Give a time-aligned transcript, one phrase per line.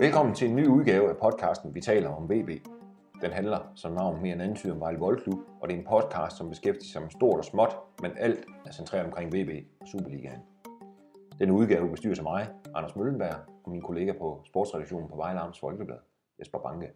[0.00, 2.50] Velkommen til en ny udgave af podcasten Vi taler om VB.
[3.22, 6.36] Den handler som navn mere end antyder om Vejle Boldklub, og det er en podcast,
[6.36, 10.40] som beskæftiger sig med stort og småt, men alt er centreret omkring VB og Superligaen.
[11.38, 15.60] Denne udgave bestyres af mig, Anders Møllenberg, og min kollega på sportsredaktionen på Vejle Amts
[15.60, 15.98] Folkeblad,
[16.38, 16.90] Jesper Banke.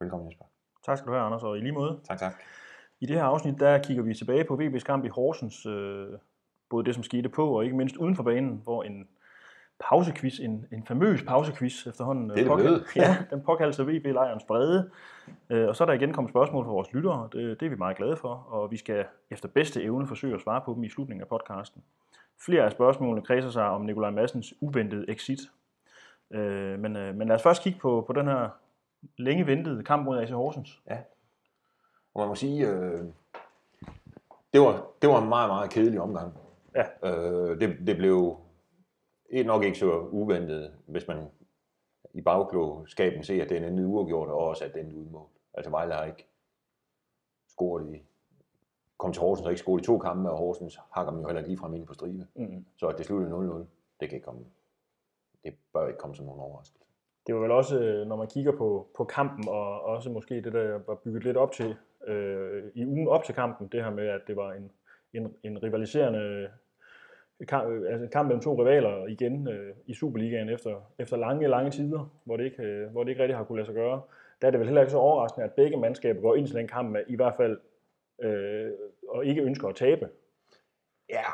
[0.00, 0.44] Velkommen Jesper.
[0.84, 2.00] Tak skal du have, Anders, og i lige måde.
[2.04, 2.34] Tak, tak.
[3.00, 6.08] I det her afsnit, der kigger vi tilbage på VB's kamp i Horsens, øh,
[6.70, 9.08] både det, som skete på, og ikke mindst uden for banen, hvor en
[9.78, 12.30] pausequiz, en, en famøs pausequiz efterhånden.
[12.30, 12.86] Det er det påkald- blevet.
[12.96, 14.90] Ja, den påkaldte sig VB-lejrens brede.
[15.50, 17.76] Øh, og så er der igen kommet spørgsmål fra vores lyttere, det, det er vi
[17.76, 20.88] meget glade for, og vi skal efter bedste evne forsøge at svare på dem i
[20.88, 21.82] slutningen af podcasten.
[22.44, 25.38] Flere af spørgsmålene kredser sig om Nikolaj Massens uventede exit.
[26.30, 28.48] Øh, men, øh, men lad os først kigge på, på den her
[29.18, 30.80] længe ventede kamp mod AC Horsens.
[32.14, 33.00] Og man må sige, øh,
[34.52, 36.34] det, var, det var en meget, meget kedelig omgang.
[36.74, 36.84] Ja.
[37.10, 38.36] Øh, det, det blev
[39.30, 41.24] et nok ikke så uventet, hvis man
[42.14, 45.28] i bagklogskaben ser, at den er uafgjort, og også at den er udmål.
[45.54, 46.26] Altså Vejle har ikke
[47.48, 48.02] scoret i,
[48.98, 51.40] kom til Horsens og ikke scoret i to kampe, og Horsens hakker dem jo heller
[51.40, 52.26] ikke ligefrem ind på stribe.
[52.34, 52.64] Mm.
[52.76, 53.36] Så at det sluttede 0-0,
[54.00, 54.44] det kan ikke komme,
[55.44, 56.86] det bør ikke komme som nogen overraskelse.
[57.26, 60.52] Det var vel også, øh, når man kigger på, på kampen, og også måske det,
[60.52, 64.08] der var bygget lidt op til øh, i ugen op til kampen, det her med,
[64.08, 64.72] at det var en,
[65.12, 66.48] en, en rivaliserende
[67.44, 72.12] kamp, altså kamp mellem to rivaler igen øh, i Superligaen efter, efter lange, lange tider,
[72.24, 74.02] hvor det, ikke, øh, hvor det ikke rigtig har kunne lade sig gøre.
[74.40, 76.68] Der er det vel heller ikke så overraskende, at begge mandskaber går ind til den
[76.68, 77.58] kamp med i hvert fald
[78.22, 78.70] øh,
[79.08, 80.08] og ikke ønsker at tabe.
[81.08, 81.24] Ja,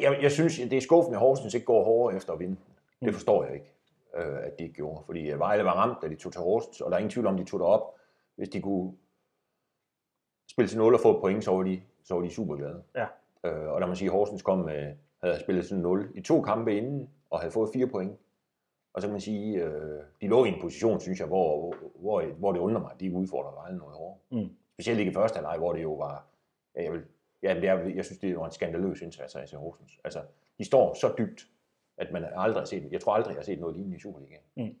[0.00, 2.56] jeg, jeg, synes, det er skuffende, at Horsens ikke går hårdere efter at vinde.
[3.00, 3.06] Mm.
[3.06, 3.72] Det forstår jeg ikke,
[4.16, 5.02] øh, at de ikke gjorde.
[5.06, 7.26] Fordi øh, Vejle var ramt, da de tog til Horsens, og der er ingen tvivl
[7.26, 7.94] om, at de tog derop.
[8.36, 8.92] Hvis de kunne
[10.50, 12.82] spille til 0 og få et point, så var de, så var de super glade.
[12.94, 13.06] Ja.
[13.44, 16.20] Øh, og der må man sige, at Horsens kom med, havde spillet til 0 i
[16.20, 18.18] to kampe inden, og havde fået fire point.
[18.92, 22.22] Og så kan man sige, øh, de lå i en position, synes jeg, hvor, hvor,
[22.22, 24.18] hvor, det undrer mig, at de udfordrer Vejle noget hårdere.
[24.30, 24.56] Mm.
[24.74, 26.26] Specielt ikke i første halvleg, hvor det jo var,
[26.76, 27.02] ja, jeg, vil,
[27.42, 30.00] ja, det er, jeg synes, det var en skandaløs indsats af AC Horsens.
[30.04, 30.22] Altså,
[30.58, 31.48] de står så dybt,
[31.96, 34.42] at man aldrig har set, jeg tror aldrig, jeg har set noget lignende i Superligaen.
[34.56, 34.76] Mm.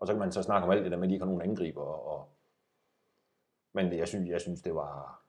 [0.00, 1.32] Og så kan man så snakke om alt det der med, at de ikke har
[1.32, 1.80] nogen angriber.
[1.80, 2.28] Og, og,
[3.74, 5.23] men jeg synes, jeg synes, det var,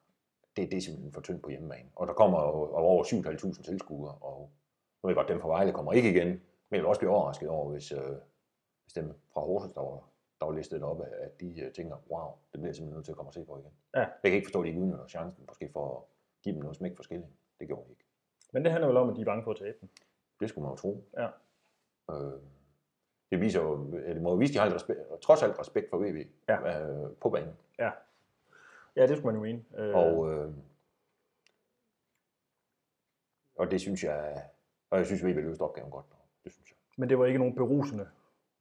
[0.58, 1.90] det, det er simpelthen for tyndt på hjemmebane.
[1.96, 4.50] Og der kommer jo over 7.500 tilskuere, og
[5.04, 7.12] nu er jeg godt, dem fra Vejle kommer ikke igen, men jeg vil også blive
[7.12, 8.16] overrasket over, hvis, øh,
[8.84, 12.28] hvis dem fra Horsens, der var, der var listet op, at, de øh, tænker, wow,
[12.52, 13.72] det bliver jeg simpelthen nødt til at komme og se på igen.
[13.96, 14.00] Ja.
[14.00, 16.04] Jeg kan ikke forstå, at de ikke udnytter chancen, måske for at
[16.44, 17.32] give dem noget smæk for skilling.
[17.60, 18.06] Det gjorde de ikke.
[18.54, 19.90] Men det handler vel om, at de er bange for at tabe den.
[20.40, 21.04] Det skulle man jo tro.
[21.18, 21.28] Ja.
[22.12, 22.40] Øh,
[23.32, 25.98] det viser jo, det må jo vise, at de har respekt, trods alt respekt for
[25.98, 26.82] VB Ja.
[26.82, 27.54] øh, på banen.
[27.80, 27.92] Ja,
[28.96, 29.66] det skulle man jo mene.
[29.78, 30.54] Øh, Og, øh,
[33.60, 34.44] og det synes jeg,
[34.90, 36.06] og jeg synes, VB løste opgaven godt.
[36.44, 36.78] Det synes jeg.
[36.98, 38.08] Men det var ikke nogen berusende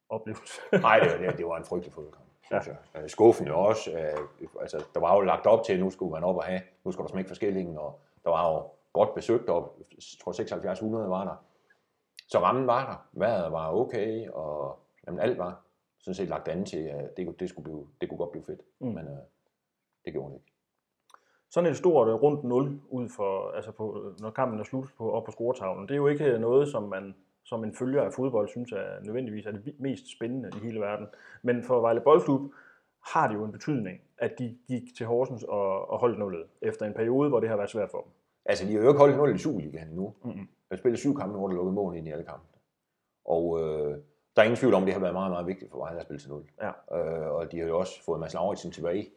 [0.09, 0.61] oplevelse.
[0.73, 2.61] Nej, det, var- det, det var en frygtelig fodboldkamp, ja.
[2.67, 2.77] jeg.
[3.03, 3.91] Øh, Skuffende også.
[3.93, 4.29] Øh,
[4.61, 6.93] altså, der var jo lagt op til, at nu skulle man op og have, nu
[6.93, 11.09] skulle der smække for skillingen, og der var jo godt besøgt op, jeg tror 7600
[11.11, 11.45] var der.
[12.29, 15.61] Så rammen var der, vejret var okay, og jamen, alt var
[15.99, 18.61] sådan set lagt an til, at det, det, skulle blive, det kunne godt blive fedt,
[18.81, 18.87] mm.
[18.87, 19.19] men øh,
[20.05, 20.53] det gjorde det ikke.
[21.51, 25.13] Sådan et stort øh, rundt 0 ud for, altså på, når kampen er slut på,
[25.13, 28.49] op på scoretavlen, det er jo ikke noget, som man som en følger af fodbold
[28.49, 31.07] synes er nødvendigvis er det mest spændende i hele verden.
[31.43, 32.53] Men for Vejle Boldklub
[33.05, 36.87] har det jo en betydning, at de gik til Horsens og, og holdt nullet efter
[36.87, 38.13] en periode, hvor det har været svært for dem.
[38.45, 40.15] Altså, de har jo ikke holdt 0 i Superligaen endnu.
[40.25, 40.39] Mhm.
[40.39, 42.59] Jeg har spillet syv kampe, hvor der lukkede mål ind i alle kampene.
[43.25, 43.99] Og øh,
[44.37, 46.03] der er ingen tvivl om, at det har været meget, meget vigtigt for Vejle at
[46.03, 46.45] spille til 0.
[46.63, 46.99] Ja.
[46.99, 49.11] Øh, og de har jo også fået Mads Lauritsen tilbage.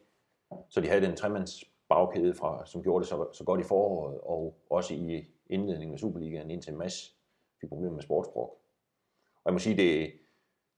[0.70, 4.20] Så de havde den tremands bagkæde, fra, som gjorde det så, så godt i foråret,
[4.22, 7.16] og også i indledningen af Superligaen, indtil Mads
[7.62, 8.50] fik problemer med sportsbrok.
[9.36, 10.12] Og jeg må sige, det,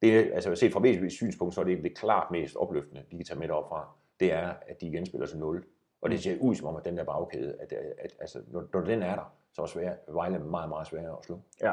[0.01, 3.25] det altså set fra VSB's synspunkt, så er det det klart mest opløftende, de kan
[3.25, 5.65] tage med derop fra, det er, at de igen spiller til 0.
[6.01, 8.63] Og det ser ud som om, at den der bagkæde, at, at, at altså, når,
[8.73, 11.39] når den er der, så er svær, Vejle meget, meget sværere at slå.
[11.61, 11.71] Ja.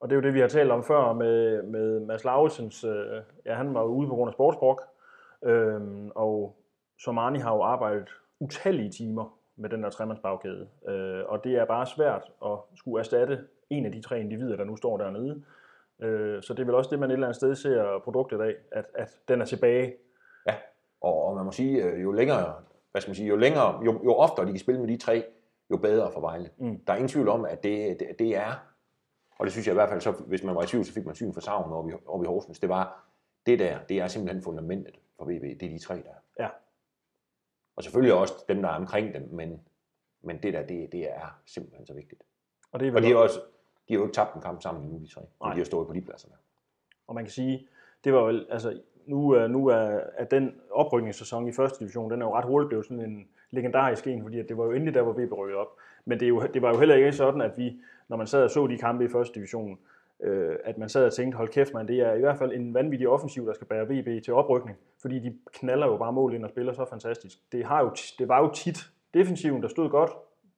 [0.00, 3.22] Og det er jo det, vi har talt om før med, med Mads Lauritsens, øh,
[3.46, 4.82] ja, han var ude på grund af sportsbrok,
[5.42, 5.80] øh,
[6.14, 6.59] og
[7.04, 8.08] Somani har jo arbejdet
[8.40, 13.38] utallige timer med den der tremandsbagkæde, øh, og det er bare svært at skulle erstatte
[13.70, 15.42] en af de tre individer, der nu står dernede.
[16.02, 18.54] Øh, så det er vel også det, man et eller andet sted ser produktet af,
[18.72, 19.94] at, at den er tilbage.
[21.00, 22.54] Og, og man må sige, øh, jo længere,
[22.90, 25.24] hvad skal man sige, jo længere, jo, jo oftere de kan spille med de tre,
[25.70, 26.50] jo bedre for Vejle.
[26.58, 26.84] Mm.
[26.86, 28.52] Der er ingen tvivl om, at det, det, det er,
[29.38, 31.06] og det synes jeg i hvert fald, så, hvis man var i tvivl, så fik
[31.06, 32.60] man syn for savn oppe i, oppe i Horsens.
[32.60, 33.04] Det var,
[33.46, 35.60] det der, det er simpelthen fundamentet for VB.
[35.60, 36.42] Det er de tre der.
[36.44, 36.48] Ja.
[37.76, 39.60] Og selvfølgelig også dem, der er omkring dem, men,
[40.22, 42.22] men det der, det, det er simpelthen så vigtigt.
[42.72, 43.40] Og det er Og de har også,
[43.88, 45.20] de har jo ikke tabt en kamp sammen endnu, de tre.
[45.40, 45.52] Nej.
[45.52, 46.36] De har stået på de pladser der.
[47.06, 47.68] Og man kan sige,
[48.04, 52.22] det var vel, altså nu, er, nu er, er den oprykningssæson i første division, den
[52.22, 54.94] er jo ret hurtigt blevet sådan en legendarisk en, fordi at det var jo endelig
[54.94, 55.76] der, hvor VB rykkede op.
[56.04, 58.44] Men det, er jo, det var jo heller ikke sådan, at vi, når man sad
[58.44, 59.78] og så de kampe i første division,
[60.22, 62.74] øh, at man sad og tænkte, hold kæft man, det er i hvert fald en
[62.74, 66.44] vanvittig offensiv, der skal bære VB til oprykning, fordi de knaller jo bare mål ind
[66.44, 67.38] og spiller så fantastisk.
[67.52, 68.78] Det, har jo, det var jo tit
[69.14, 70.10] defensiven, der stod godt,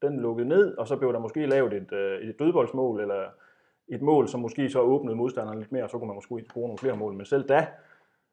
[0.03, 3.25] den lukkede ned, og så blev der måske lavet et, øh, et dødboldsmål, eller
[3.89, 6.69] et mål, som måske så åbnede modstanderen lidt mere, og så kunne man måske bruge
[6.69, 7.15] nogle flere mål.
[7.15, 7.67] Men selv da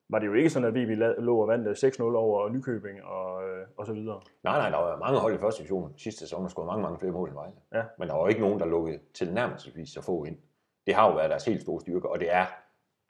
[0.09, 3.43] var det jo ikke sådan, at vi, vi lå og vandt 6-0 over Nykøbing og,
[3.43, 4.21] øh, og så videre.
[4.43, 6.99] Nej, nej, der var mange hold i første division sidste sæson, der scorede mange, mange
[6.99, 7.53] flere mål end Vejle.
[7.73, 7.83] Ja.
[7.97, 10.37] Men der var ikke nogen, der lukkede til nærmest så få ind.
[10.85, 12.45] Det har jo været deres helt store styrke, og det er,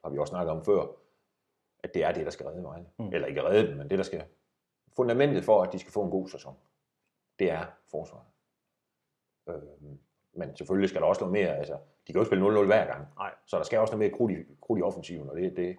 [0.04, 0.88] har vi også snakket om før,
[1.83, 2.86] at det er det, der skal redde Vejle.
[3.00, 3.13] Mm.
[3.13, 4.24] Eller ikke redde dem, men det, der skal
[4.95, 6.56] fundamentet for, at de skal få en god sæson,
[7.39, 8.25] det er forsvaret.
[9.50, 9.54] Øh,
[10.33, 12.86] men selvfølgelig skal der også noget mere, altså, de kan jo ikke spille 0-0 hver
[12.86, 13.07] gang.
[13.16, 13.33] Nej.
[13.45, 15.77] Så der skal også noget mere krudt i, krudt i offensiven, og det, det,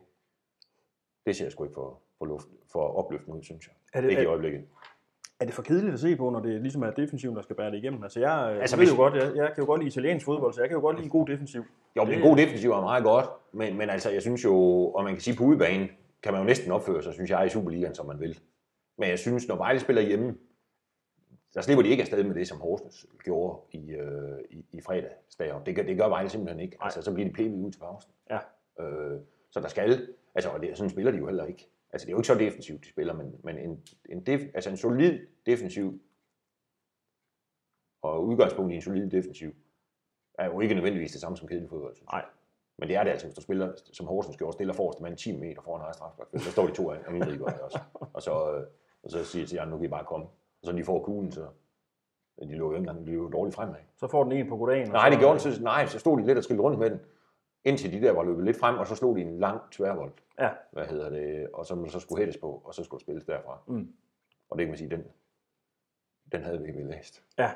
[1.26, 3.74] det ser jeg sgu ikke for, for, luft, for opløftende ud, synes jeg.
[3.94, 4.68] Er det, ikke i er, øjeblikket.
[5.40, 7.70] Er det for kedeligt at se på, når det ligesom er defensiven, der skal bære
[7.70, 8.02] det igennem?
[8.02, 9.88] Altså jeg, altså, Altså, jeg, ved hvis- jo godt, jeg, jeg kan jo godt lide
[9.88, 11.64] italiensk fodbold, så jeg kan jo godt lide en god defensiv.
[11.96, 14.54] Jo, men en god defensiv er meget godt, men, men altså, jeg synes jo,
[14.92, 15.88] og man kan sige på udebane,
[16.22, 18.38] kan man jo næsten opføre sig, synes jeg, i Superligaen, som man vil.
[18.98, 20.34] Men jeg synes, når Vejle spiller hjemme,
[21.54, 25.36] der slipper de ikke afsted med det, som Horsens gjorde i, øh, i, i fredags.
[25.66, 26.76] Det, gør- det gør Vejle simpelthen ikke.
[26.80, 28.10] Altså, så bliver de pævet ud til pausen.
[28.30, 28.38] Ja.
[28.84, 29.20] Øh,
[29.50, 31.70] så der skal, altså, og det, sådan spiller de jo heller ikke.
[31.92, 34.70] Altså, det er jo ikke så defensivt, de spiller, men, men en, en, def, altså
[34.70, 36.00] en solid defensiv,
[38.02, 39.54] og udgangspunkt i en solid defensiv,
[40.34, 41.96] er jo ikke nødvendigvis det samme som kedelig fodbold.
[42.12, 42.24] Nej.
[42.78, 45.36] Men det er det altså, hvis du spiller, som Horsens gjorde, stiller forreste mand 10
[45.36, 46.32] meter foran eget strafspark.
[46.32, 47.78] Der står de to angriber også.
[48.12, 48.66] Og så, øh,
[49.02, 50.26] og så siger de jer, nu kan I bare komme.
[50.26, 51.46] Og så de får kuglen, så
[52.42, 53.74] de lå jo ikke engang, de lå dårligt fremad.
[53.96, 54.88] Så får den en på goddagen.
[54.88, 56.90] Nej, så, det gjorde den, så, nej, så stod de lidt og trillede rundt med
[56.90, 57.00] den,
[57.64, 60.50] indtil de der var løbet lidt frem, og så slog de en lang tværvold, Ja,
[60.72, 63.58] hvad hedder det, og som så skulle hættes på, og så skulle spilles derfra.
[63.66, 63.92] Mm.
[64.50, 65.04] Og det kan man sige, den,
[66.32, 67.24] den havde vi ikke læst.
[67.38, 67.50] ja.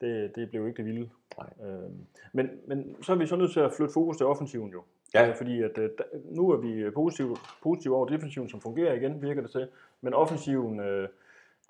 [0.00, 1.10] Det, det blev ikke det vilde.
[1.38, 1.68] Nej.
[1.68, 4.82] Øhm, men, men så er vi så nødt til at flytte fokus til offensiven jo.
[5.14, 5.28] Ja.
[5.28, 5.90] Øh, Fordi at, øh,
[6.24, 9.68] nu er vi positive, positive over defensiven, som fungerer igen, virker det til.
[10.00, 11.08] Men offensiven, øh,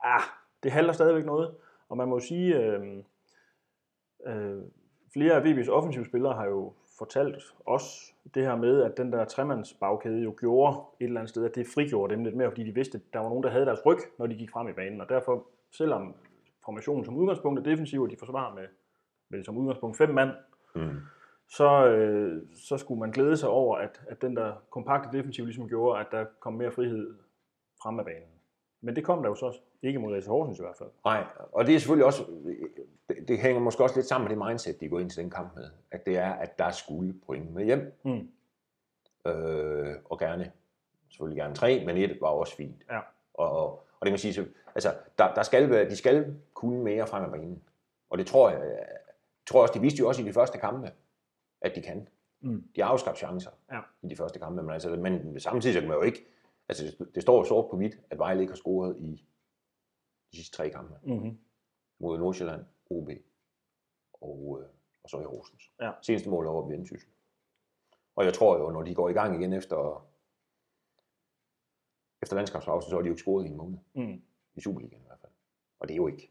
[0.02, 0.20] ah,
[0.62, 1.54] det halter stadigvæk noget.
[1.88, 3.02] Og man må jo sige, øh,
[4.26, 4.62] øh,
[5.12, 9.24] flere af VB's offensive spillere har jo fortalt os det her med, at den der
[9.24, 12.64] tremands bagkæde jo gjorde et eller andet sted, at det frigjorde dem lidt mere, fordi
[12.64, 14.72] de vidste, at der var nogen, der havde deres ryg, når de gik frem i
[14.72, 15.00] banen.
[15.00, 16.14] Og derfor, selvom
[16.64, 18.66] formationen som udgangspunkt er defensiv, og de forsvarer med,
[19.30, 20.30] med som udgangspunkt fem mand,
[20.74, 20.96] Mm.
[21.48, 25.68] så, øh, så skulle man glæde sig over, at, at den der kompakte defensiv ligesom
[25.68, 27.14] gjorde, at der kom mere frihed
[27.82, 28.28] frem af banen.
[28.80, 30.88] Men det kom der jo så ikke mod AC Horsens i hvert fald.
[31.04, 32.24] Nej, og det er selvfølgelig også,
[33.08, 35.30] det, det hænger måske også lidt sammen med det mindset, de går ind til den
[35.30, 38.28] kamp med, at det er, at der skulle point med hjem, Mm.
[39.30, 40.52] øh, og gerne,
[41.08, 42.82] selvfølgelig gerne tre, men et var også fint.
[42.90, 42.98] Ja.
[43.34, 46.36] Og, og, og det kan man sige, så, altså, der, der skal være, de skal
[46.54, 47.62] kunne mere frem af banen.
[48.10, 48.86] Og det tror jeg, jeg
[49.46, 50.90] tror også, de viste jo også i de første kampe,
[51.60, 52.08] at de kan.
[52.40, 52.64] Mm.
[52.76, 53.80] De har afskabt chancer Ja.
[54.02, 56.26] i de første kampe, men, altså, men samtidig så kan man jo ikke,
[56.68, 59.24] altså det, det står jo sort på hvidt, at Vejle ikke har scoret i
[60.32, 61.38] de sidste tre kampe Mm-hmm.
[61.98, 63.08] mod Nordsjælland, OB
[64.20, 64.68] og, øh,
[65.02, 65.72] og så i Horsens.
[65.80, 65.92] Ja.
[66.02, 67.10] Seneste mål er over Vendsyssel.
[68.16, 70.08] Og jeg tror jo, når de går i gang igen efter,
[72.22, 73.78] efter landskampspausen, så har de jo ikke scoret i en måned.
[73.94, 74.22] Mm.
[74.54, 75.32] I Superligaen i hvert fald.
[75.80, 76.30] Og det er jo ikke.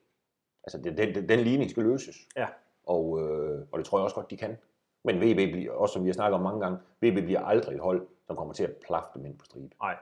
[0.63, 2.15] Altså, den, den, den ligning skal løses.
[2.36, 2.48] Ja.
[2.84, 4.58] Og, øh, og det tror jeg også godt, de kan.
[5.03, 7.82] Men VB bliver, også som vi har snakket om mange gange, VB bliver aldrig et
[7.82, 9.75] hold, som kommer til at plaffe dem ind på stribe.
[9.82, 9.98] Nej.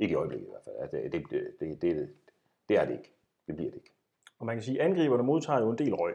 [0.00, 0.76] Ikke i øjeblikket i hvert fald.
[0.80, 1.22] Altså, det, det,
[1.60, 2.08] det, det,
[2.68, 3.12] det, er det ikke.
[3.46, 3.92] Det bliver det ikke.
[4.38, 6.14] Og man kan sige, at angriberne modtager jo en del røg.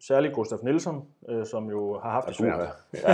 [0.00, 2.68] Særligt Gustaf Nielsen, øh, som jo har haft det svært.
[2.94, 3.08] Ja,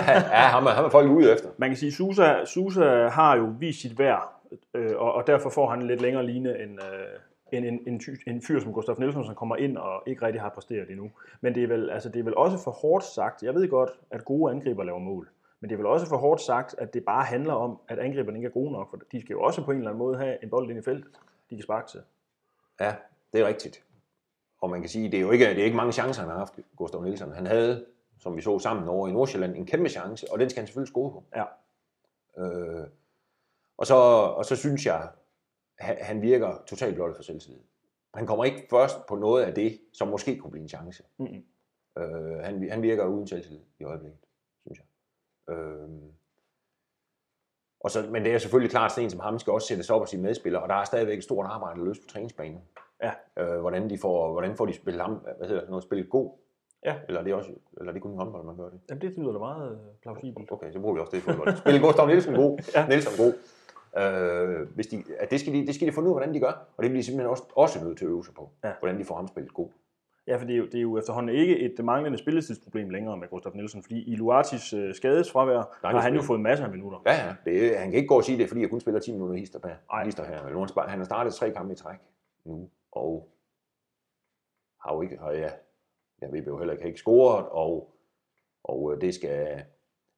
[0.55, 1.49] ham, er, ham er folk ude efter.
[1.57, 4.33] Man kan sige, at Susa, Susa har jo vist sit værd,
[4.75, 6.89] øh, og, og derfor får han lidt længere line end, øh,
[7.53, 10.49] end en, en, en fyr som Gustaf Nielsen, som kommer ind og ikke rigtig har
[10.49, 11.11] præsteret endnu.
[11.41, 13.91] Men det er, vel, altså, det er vel også for hårdt sagt, jeg ved godt,
[14.11, 15.29] at gode angriber laver mål,
[15.61, 18.39] men det er vel også for hårdt sagt, at det bare handler om, at angriberne
[18.39, 20.43] ikke er gode nok, for de skal jo også på en eller anden måde have
[20.43, 21.11] en bold ind i feltet,
[21.51, 22.01] de kan sparke til.
[22.81, 22.95] Ja,
[23.33, 23.85] det er rigtigt.
[24.61, 26.39] Og man kan sige, det er jo ikke, det er ikke mange chancer, han har
[26.39, 27.33] haft, Gustav Nielsen.
[27.33, 27.87] Han havde,
[28.19, 30.93] som vi så sammen over i Nordsjælland, en kæmpe chance, og den skal han selvfølgelig
[30.93, 31.25] score på.
[31.37, 31.45] Ja.
[32.45, 32.87] Øh,
[33.77, 33.95] og, så,
[34.37, 35.09] og så synes jeg,
[35.79, 37.61] han, han virker totalt blot for selvtillid.
[38.15, 41.05] Han kommer ikke først på noget af det, som måske kunne blive en chance.
[41.19, 41.45] Mm-mm.
[42.03, 44.19] Øh, han, han virker uden selvtillid i øjeblikket.
[45.49, 45.89] Øh,
[47.81, 50.03] og så, men det er selvfølgelig klart, at en som ham skal også sættes op
[50.03, 52.61] af sine medspillere, og der er stadigvæk et stort arbejde at løse på træningsbanen.
[53.03, 53.13] Ja.
[53.39, 56.31] Øh, hvordan, de får, hvordan får de spillet ham, hvad hedder det, noget, spillet god
[56.85, 56.95] Ja.
[57.09, 58.81] Eller er det, også, eller er det kun i håndbold, man gør det?
[58.89, 60.53] Jamen, det lyder da meget øh, plausibelt.
[60.53, 61.57] Okay, så bruger vi også det i fodbold.
[61.57, 62.59] Spiller Gustav Nielsen god.
[62.75, 62.87] Ja.
[62.89, 63.33] Nielsen god.
[64.03, 66.41] Øh, hvis de, at det, skal de, det skal de finde ud af, hvordan de
[66.41, 66.53] gør.
[66.77, 68.51] Og det bliver de simpelthen også, også nødt til at øve sig på.
[68.65, 68.73] Ja.
[68.79, 69.69] Hvordan de får ham spillet god.
[70.29, 73.29] Ja, for det er, jo, det er jo efterhånden ikke et manglende spilletidsproblem længere med
[73.29, 76.99] Gustav Nielsen, fordi i Luatis øh, skadesfravær har han jo fået masser af minutter.
[77.07, 77.35] Ja, ja.
[77.45, 79.37] Det, han kan ikke gå og sige det, er, fordi jeg kun spiller 10 minutter
[79.37, 79.99] hister, Nej.
[79.99, 80.87] her, hister her.
[80.89, 81.99] Han, har startet tre kampe i træk
[82.45, 83.29] nu, og
[84.81, 85.51] har jo ikke, har, ja,
[86.21, 87.95] jeg ved jo heller ikke, har ikke scoret, og,
[88.65, 89.63] og øh, det, skal,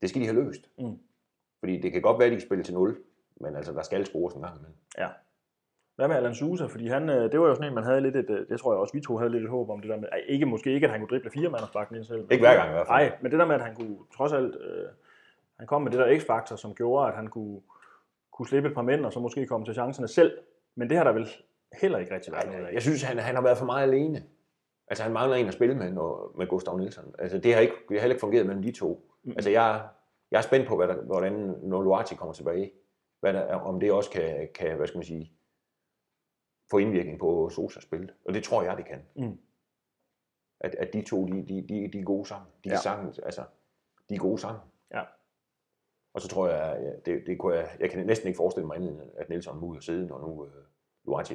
[0.02, 0.70] det skal de have løst.
[0.78, 0.98] Mm.
[1.60, 2.98] Fordi det kan godt være, at de kan spille til 0,
[3.40, 4.76] men altså, der skal scores en gang imellem.
[4.98, 5.08] Ja.
[6.00, 6.64] Hvad med Alan Sousa?
[6.66, 8.72] Fordi han, øh, det var jo sådan en, man havde lidt et, øh, det tror
[8.72, 10.86] jeg også, vi to havde lidt et håb om det der med, ikke måske ikke,
[10.86, 12.26] at han kunne drible fire mand og sparke ind selv.
[12.30, 12.98] Ikke hver gang i hvert fald.
[12.98, 14.86] Nej, men det der med, at han kunne trods alt, øh,
[15.58, 17.60] han kom med det der x-faktor, som gjorde, at han kunne,
[18.32, 20.32] kunne slippe et par mænd, og så måske komme til chancerne selv.
[20.74, 21.28] Men det har der vel
[21.80, 22.72] heller ikke rigtig været noget af.
[22.72, 24.22] Jeg synes, han, han har været for meget alene.
[24.88, 27.14] Altså, han mangler en at spille med, når, med Gustav Nielsen.
[27.18, 29.10] Altså, det har, ikke, det har heller ikke fungeret mellem de to.
[29.24, 29.30] Mm.
[29.30, 29.80] Altså, jeg,
[30.30, 32.70] jeg er spændt på, hvad der, hvordan, når Luati kommer tilbage,
[33.20, 35.32] hvad der, er- om det også kan, kan, hvad skal man sige,
[36.70, 38.12] få indvirkning på Sosas spil.
[38.24, 39.02] Og det tror jeg, det kan.
[39.16, 39.38] Mm.
[40.60, 42.48] At, at de to, de, de, de, de er gode sammen.
[42.64, 42.78] De er Ja.
[42.80, 43.42] sammen, altså,
[44.08, 44.60] de er gode sammen.
[44.94, 45.02] Ja.
[46.14, 48.76] Og så tror jeg, ja, det, det kunne jeg, jeg kan næsten ikke forestille mig
[48.76, 50.48] andet, at Nielsen må ud og sidde, når nu uh,
[51.06, 51.34] Luati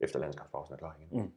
[0.00, 1.22] efter landskampspausen er klar igen.
[1.22, 1.32] Mm.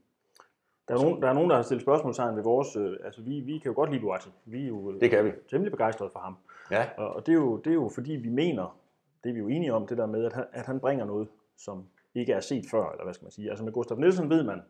[0.88, 2.76] Der er, nogen, der er nogen, der har stillet spørgsmålstegn ved vores...
[2.76, 4.30] Øh, altså, vi, vi kan jo godt lide Luati.
[4.46, 5.32] Vi er jo øh, Det kan vi.
[5.50, 6.36] temmelig begejstrede for ham.
[6.72, 8.80] Ja, Og, og det, er jo, det er jo fordi, vi mener,
[9.24, 11.28] det er vi jo enige om, det der med, at han, at han bringer noget,
[11.58, 13.50] som ikke er set før, eller hvad skal man sige.
[13.50, 14.62] Altså med Gustav Nielsen ved man,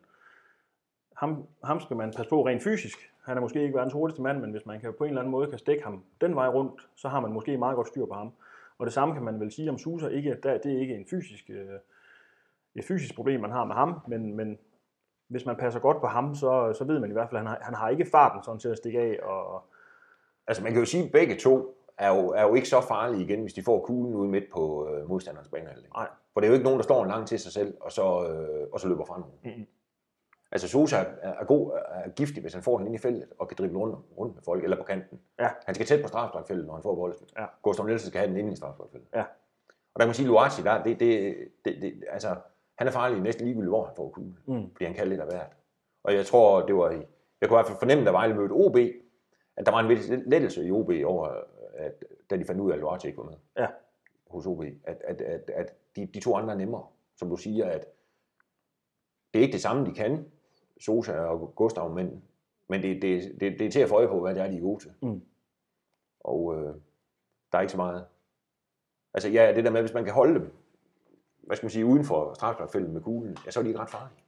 [1.16, 2.98] ham, ham skal man passe på rent fysisk.
[3.24, 5.30] Han er måske ikke verdens hurtigste mand, men hvis man kan på en eller anden
[5.30, 8.14] måde kan stikke ham den vej rundt, så har man måske meget godt styr på
[8.14, 8.32] ham.
[8.78, 11.06] Og det samme kan man vel sige om Susa, ikke, at det er ikke en
[11.10, 11.78] fysisk, øh,
[12.74, 14.58] et fysisk problem, man har med ham, men, men
[15.28, 17.46] hvis man passer godt på ham, så, så ved man i hvert fald, at han
[17.46, 19.18] har, han har ikke farten sådan til at stikke af.
[19.22, 19.64] Og,
[20.46, 23.24] Altså man kan jo sige, at begge to er jo, er jo ikke så farlige
[23.24, 25.90] igen, hvis de får kuglen ude midt på øh, modstanderens banehalvdel.
[26.32, 28.02] For det er jo ikke nogen, der står en lang til sig selv, og så,
[28.02, 29.34] øh, og så løber fra nogen.
[29.44, 29.66] Mhm.
[30.52, 33.48] Altså Sosa er, er, god, er giftig, hvis han får den ind i feltet, og
[33.48, 35.20] kan drible rundt, rundt med folk, eller på kanten.
[35.40, 35.48] Ja.
[35.64, 37.26] Han skal tæt på strafsparkfeltet, når han får bolden.
[37.38, 37.44] Ja.
[37.62, 39.08] Gustav Nielsen skal have den inde i strafsparkfeltet.
[39.14, 39.24] Ja.
[39.94, 42.36] Og der kan man sige, Luati, der, det, det, det, det, altså,
[42.78, 44.38] han er farlig næsten ligegyldigt, hvor han får kuglen.
[44.46, 44.70] Mm.
[44.72, 45.52] Fordi han kan lidt af hvert.
[46.04, 46.96] Og jeg tror, det var i,
[47.40, 48.76] jeg kunne i hvert fald fornemme, da Vejle mødte OB,
[49.56, 51.28] at der var en lettelse i OB over,
[51.76, 53.66] at, da de fandt ud af, at ikke var med Ja.
[54.30, 56.86] hos OB, at, at, at, at de, de to andre er nemmere.
[57.16, 57.86] Som du siger, at
[59.34, 60.30] det er ikke det samme, de kan,
[60.80, 62.22] Sosa og Gustav, men,
[62.68, 64.56] men det, det, det, det er til at få øje på, hvad det er, de
[64.56, 64.92] er gode til.
[65.02, 65.22] Mm.
[66.20, 66.74] Og øh,
[67.52, 68.06] der er ikke så meget.
[69.14, 70.52] Altså ja, det der med, hvis man kan holde dem,
[71.38, 73.90] hvad skal man sige, uden for strafsparkfeltet med kuglen, ja, så er de ikke ret
[73.90, 74.22] farlige.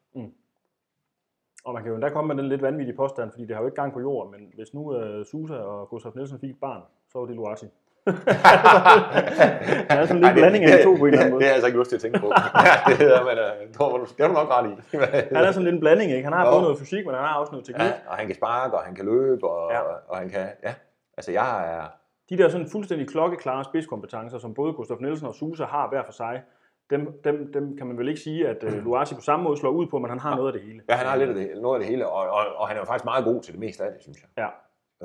[1.64, 3.66] Og man kan jo endda komme med den lidt vanvittige påstand, fordi det har jo
[3.66, 6.82] ikke gang på jorden, men hvis nu uh, Susa og Gustav Nielsen fik et barn,
[7.12, 7.66] så var det Luati.
[9.90, 11.40] Han er sådan lidt blanding af de to på en eller anden måde.
[11.40, 12.26] Det har jeg altså ikke lyst til at tænke på.
[12.68, 13.68] ja, det hedder man, øh,
[14.16, 14.96] det er du nok ret i.
[15.36, 16.24] Han er sådan lidt en blanding, ikke?
[16.24, 17.86] Han har både noget fysik, men han har også noget teknik.
[17.86, 19.76] ja, og han kan sparke, og han kan løbe, og, Ja.
[19.78, 19.82] ja.
[20.08, 20.74] og han kan, ja.
[21.16, 21.82] Altså jeg er,
[22.30, 26.12] De der sådan fuldstændig klokkeklare spidskompetencer, som både Gustav Nielsen og Susa har hver for
[26.12, 26.42] sig,
[26.90, 29.70] dem, dem, dem kan man vel ikke sige, at uh, Luati på samme måde slår
[29.70, 30.80] ud på, men han har noget af det hele.
[30.88, 32.80] ja, han har lidt af det, noget af det hele, og, og, og han er
[32.80, 34.28] jo faktisk meget god til det meste af det, synes jeg.
[34.44, 34.48] Ja.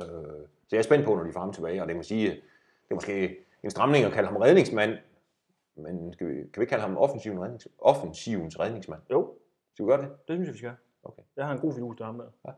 [0.04, 2.90] Øh, jeg er spændt på, når de får ham tilbage, og det må sige, det
[2.90, 4.98] er måske en stramning at kalde ham redningsmand,
[5.76, 9.00] men skal vi, kan vi ikke kalde ham offensiven rednings, offensivens redningsmand?
[9.10, 9.32] Jo,
[9.74, 10.08] Skal vi gøre det?
[10.28, 10.72] det synes jeg, vi skal.
[11.04, 11.22] Okay.
[11.36, 12.26] Jeg har en god fidus til ham der.
[12.46, 12.52] Ja.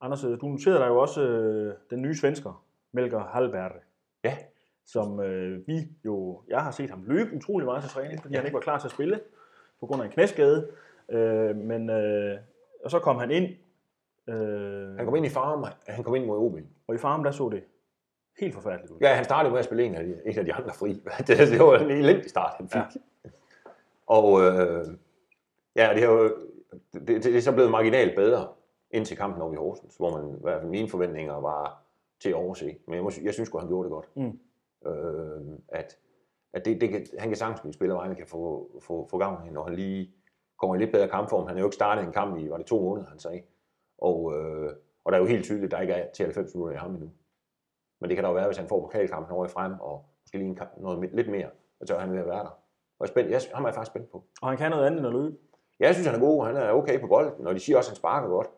[0.00, 3.72] Anders, øh, du noterede dig jo også øh, den nye svensker, Melker Hallberg.
[4.24, 4.36] Ja.
[4.86, 8.44] Som øh, vi jo, jeg har set ham løbe utrolig meget til træning, fordi han
[8.44, 9.20] ikke var klar til at spille
[9.80, 10.68] på grund af en knæskade.
[11.08, 12.38] Øh, men, øh,
[12.84, 13.48] og så kom han ind,
[14.28, 16.58] øh, Han kom ind i farm, han kom ind mod OB.
[16.86, 17.64] og i farmen der så det
[18.40, 18.98] helt forfærdeligt ud.
[19.00, 20.92] Ja, han startede med at spille en af de, en af de andre fri.
[21.26, 23.02] Det, det var en elendig start, han fik.
[23.24, 23.30] Ja.
[24.06, 24.86] Og øh,
[25.76, 26.36] ja, det, har jo,
[26.92, 28.48] det, det, det er så blevet marginalt bedre
[28.90, 31.82] indtil kampen over i Horsens, hvor man, i hvert fald mine forventninger var
[32.20, 32.76] til at overse.
[32.86, 34.16] Men jeg, må, jeg synes godt, han gjorde det godt.
[34.16, 34.38] Mm.
[34.90, 35.98] Øh, at
[36.54, 39.18] at det, det kan, han kan sagtens blive spiller, og han kan få, få, få
[39.18, 40.10] gavn af, når han lige
[40.60, 41.46] kommer i lidt bedre kampform.
[41.46, 43.42] Han har jo ikke startet en kamp i, var det to måneder, han sagde.
[44.08, 44.70] Og, øh,
[45.04, 46.94] og der er jo helt tydeligt, at der ikke er til 90 minutter i ham
[46.94, 47.10] endnu.
[48.00, 50.38] Men det kan der jo være, hvis han får pokalkampen over i frem, og måske
[50.38, 52.54] lige en kamp, noget lidt mere, så tør han ved at være der.
[52.98, 54.24] Og jeg er spændt, jeg, ham er jeg faktisk spændt på.
[54.42, 55.36] Og han kan noget andet end at løbe.
[55.80, 57.88] Ja, jeg synes, han er god, han er okay på bolden, og de siger også,
[57.88, 58.50] at han sparker godt.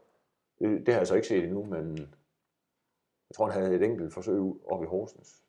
[0.59, 1.99] Det, det har jeg så ikke set endnu, men
[3.29, 5.45] jeg tror, han havde et enkelt forsøg op i Horsens.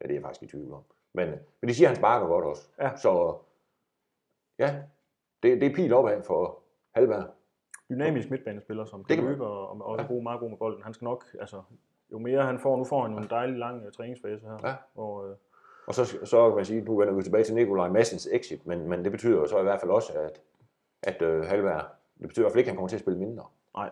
[0.00, 0.84] Ja, det er jeg faktisk i tvivl om.
[1.14, 1.28] Men,
[1.60, 2.68] men de siger, at han sparker godt også.
[2.78, 2.96] Ja.
[2.96, 3.38] Så
[4.58, 4.82] ja,
[5.42, 6.62] det, det er pil opad for
[6.94, 7.30] Halberg.
[7.90, 10.82] Dynamisk midtbanespiller, som kan kan løbe og, og også god, meget god med bolden.
[10.82, 11.62] Han skal nok, altså,
[12.12, 14.74] jo mere han får, nu får han jo en dejlig lang øh, træningsfase her, Ja.
[14.94, 15.36] hvor, øh,
[15.86, 18.88] Og så, så kan man sige, nu vender vi tilbage til Nikolaj Massens exit, men,
[18.88, 20.40] men det betyder jo så i hvert fald også, at,
[21.02, 23.18] at øh, Halvær, det betyder i hvert fald ikke, at han kommer til at spille
[23.18, 23.44] mindre.
[23.76, 23.90] nej,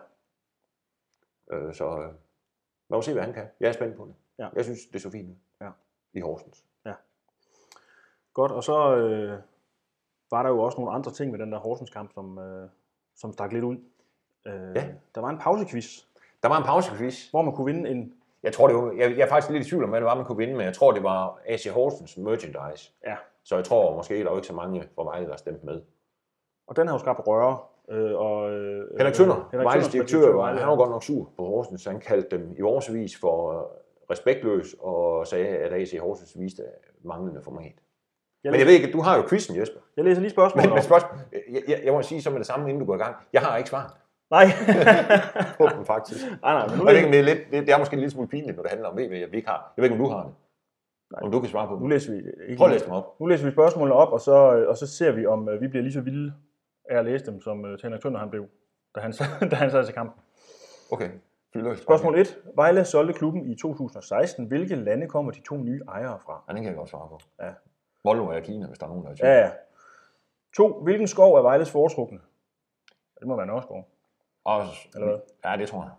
[1.51, 2.13] Øh, så øh,
[2.89, 3.47] lad os se, hvad han kan.
[3.59, 4.15] Jeg er spændt på det.
[4.39, 4.49] Ja.
[4.55, 5.69] Jeg synes, det er så fint Ja.
[6.13, 6.65] i Horsens.
[8.33, 8.51] godt.
[8.51, 9.39] Og så øh,
[10.31, 12.69] var der jo også nogle andre ting ved den der Horsens kamp, som, øh,
[13.19, 13.75] som stak lidt ud.
[14.47, 14.85] Øh, Ja.
[15.15, 15.85] Der var en pausequiz,
[16.43, 17.29] Der var en pausequiz.
[17.29, 19.69] hvor man kunne vinde en, Jeg tror, det var, jeg, jeg er faktisk lidt i
[19.69, 22.17] tvivl om, hvad det var, man kunne vinde, men jeg tror, det var AC Horsens
[22.17, 22.93] merchandise.
[23.07, 25.65] ja, Så jeg tror måske, der er jo ikke så mange fra Vejle, der stemte
[25.65, 25.81] med.
[26.67, 27.57] og den har jo skabt røre.
[27.89, 31.45] Øh, og, øh, Henrik Tønder, Henrik Vejles direktør, var, han var godt nok sur på
[31.45, 31.85] Horsens.
[31.85, 33.65] Han kaldte dem i årsvis for øh,
[34.11, 36.63] respektløs og sagde, at AC Horsens viste
[37.03, 37.73] manglende format.
[38.43, 39.79] Jeg, Men jeg ved ikke, du har jo quizzen, Jesper.
[39.97, 42.47] jeg læser lige spørgsmålet Men, men spørgsmål, jeg, jeg, jeg må sige så med det
[42.47, 43.15] samme, inden du går i gang.
[43.33, 43.97] Jeg har ikke svar
[44.31, 44.45] Nej.
[45.59, 46.25] på dem, faktisk.
[46.43, 47.93] nej, nej, men nu Og jeg ved ikke, det, er lidt, det, det er måske
[47.93, 49.73] en lille smule pinligt, når det handler om VV, jeg ikke har.
[49.77, 50.33] Jeg ved ikke, om du har det.
[51.11, 51.19] Nej.
[51.23, 51.89] Om du kan svare på nu dem.
[51.89, 53.19] læser vi ikke Prøv at læse dem op.
[53.19, 55.83] Nu læser vi spørgsmålene op, og så, og så ser vi, om øh, vi bliver
[55.83, 56.33] lige så vilde
[56.89, 58.45] af at læse dem, som øh, Henrik Tønder han blev,
[58.95, 59.13] da han,
[59.51, 60.21] da han sad til kampen.
[60.91, 61.09] Okay.
[61.75, 62.37] Spørgsmål 1.
[62.55, 64.45] Vejle solgte klubben i 2016.
[64.45, 66.43] Hvilke lande kommer de to nye ejere fra?
[66.47, 67.19] Ja, den kan jeg godt svare på.
[67.39, 67.49] Ja.
[68.03, 69.29] Volvo er Kina, hvis der er nogen, der er i tvivl.
[69.29, 69.51] Ja, ja.
[70.55, 70.81] 2.
[70.83, 72.19] Hvilken skov er Vejles foretrukne?
[73.19, 73.89] Det må være Nørreskov.
[74.43, 74.61] Og,
[74.93, 75.19] Eller hvad?
[75.45, 75.91] Ja, det tror jeg.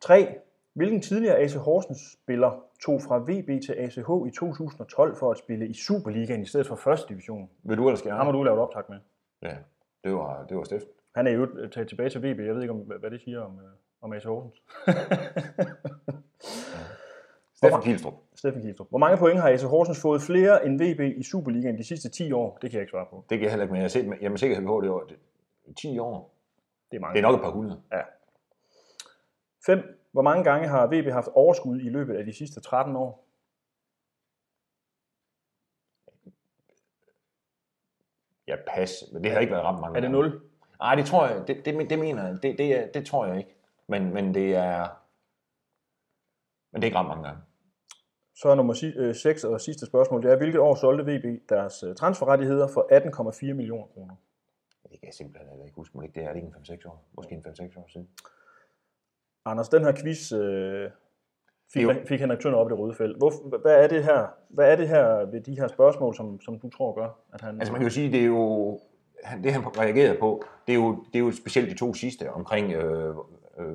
[0.00, 0.38] 3.
[0.74, 5.68] Hvilken tidligere AC Horsens spiller tog fra VB til ACH i 2012 for at spille
[5.68, 7.50] i Superligaen i stedet for første division?
[7.62, 8.16] Vil du eller skal jeg?
[8.16, 8.98] Ham har du lavet optag med.
[9.42, 9.56] Ja,
[10.04, 10.88] det var, det var Steffen.
[11.14, 12.38] Han er jo taget tilbage til VB.
[12.38, 14.62] Jeg ved ikke, om, hvad det siger om, øh, om AC Horsens.
[17.62, 18.14] Steffen Kielstrup.
[18.34, 18.88] Steffen Kielstrup.
[18.88, 22.32] Hvor mange point har AC Horsens fået flere end VB i Superligaen de sidste 10
[22.32, 22.58] år?
[22.62, 23.24] Det kan jeg ikke svare på.
[23.30, 25.16] Det kan jeg heller ikke, men jeg er, set, jeg med sikkerhed på, det
[25.66, 26.34] det, 10 år.
[26.90, 27.14] Det er mange.
[27.14, 27.82] Det er nok et par hundrede.
[27.92, 28.00] Ja.
[29.66, 29.98] 5.
[30.12, 33.26] Hvor mange gange har VB haft overskud i løbet af de sidste 13 år?
[38.48, 39.04] Ja, pas.
[39.12, 40.28] Men det har ikke været ret mange Er det gange.
[40.28, 40.40] 0?
[40.78, 43.54] Nej, det tror jeg, det, det, det mener jeg, det, det, det tror jeg ikke.
[43.86, 44.88] Men, men det er,
[46.72, 47.42] men det er ikke ret mange gange.
[48.34, 50.22] Så er nummer 6 og sidste spørgsmål.
[50.22, 52.88] Det er, hvilket år solgte VB deres øh, transferrettigheder for
[53.50, 54.14] 18,4 millioner kroner?
[54.82, 56.88] Det kan jeg simpelthen heller ikke huske, men ikke det er det ikke en 5-6
[56.88, 57.04] år.
[57.16, 58.08] Måske en 5-6 år siden.
[59.44, 60.90] Anders, den her quiz øh,
[61.72, 61.92] fik, Jo.
[62.08, 63.16] fik Henrik Tønder op i det røde felt.
[63.16, 66.58] Hvor, hvad, er det her, hvad er det her ved de her spørgsmål, som, som
[66.60, 67.54] du tror gør, at han...
[67.60, 68.80] Altså man kan jo sige, det er jo,
[69.24, 72.30] han- det han reagerede på, det er jo, det er jo specielt de to sidste
[72.30, 73.16] omkring øh,
[73.58, 73.66] øh,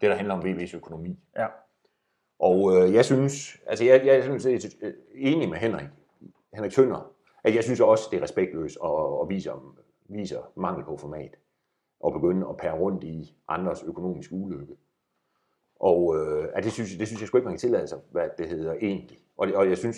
[0.00, 1.18] det der handler om VV's økonomi.
[1.36, 1.46] Ja.
[2.40, 5.86] Og øh, jeg synes, altså jeg, jeg er sådan set øh, enig med Henrik,
[6.54, 7.12] Henrik Tønder,
[7.44, 9.76] at jeg synes også, det er respektløst og, og viser,
[10.08, 11.36] viser mangel på format.
[12.00, 14.76] Og begynde at pære rundt i andres økonomiske ulykke.
[15.80, 18.28] Og øh, at det, synes, det synes jeg sgu ikke, man kan tillade sig, hvad
[18.38, 19.18] det hedder egentlig.
[19.36, 19.96] Og, det, og jeg synes,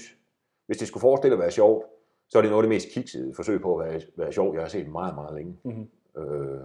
[0.67, 1.85] hvis det skulle forestille at være sjovt,
[2.29, 4.63] så er det noget af det mest kiksede forsøg på at være, være sjov, jeg
[4.63, 5.59] har set meget, meget længe.
[5.65, 5.89] Mhm.
[6.23, 6.61] Øh,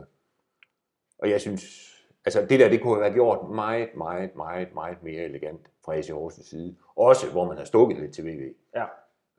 [1.19, 1.93] og jeg synes,
[2.27, 5.95] altså det der, det kunne have været gjort meget, meget, meget, meget mere elegant fra
[5.95, 6.75] AC Horsens side.
[6.95, 8.53] Også hvor man har stukket lidt til VV.
[8.75, 8.85] Ja.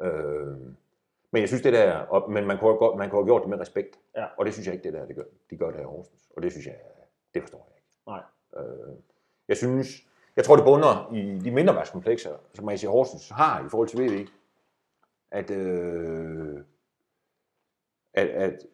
[0.07, 0.57] Øh,
[1.31, 3.51] men jeg synes det der, og, men man kunne, have, man kunne have gjort det
[3.51, 3.98] med respekt.
[4.16, 4.27] Ja.
[4.38, 6.31] Og det synes jeg ikke, det der, det gør, de gør der i Horsens.
[6.37, 6.74] Og det synes jeg,
[7.35, 7.88] det forstår jeg ikke.
[8.07, 8.22] Nej.
[8.57, 8.94] Øh,
[9.48, 13.68] jeg synes, jeg tror det bunder i de mindre værtskomplekser, som AC Horsens har i
[13.68, 14.27] forhold til VV.
[15.31, 16.61] At, øh,
[18.14, 18.66] at, at,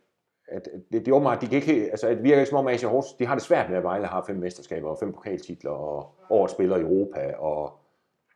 [0.48, 3.26] at det, det åbenbart, de kan ikke, altså det virker som om AC Horsens, de
[3.26, 6.76] har det svært med at Vejle har fem mesterskaber og fem pokaltitler og årets spiller
[6.76, 7.78] i Europa og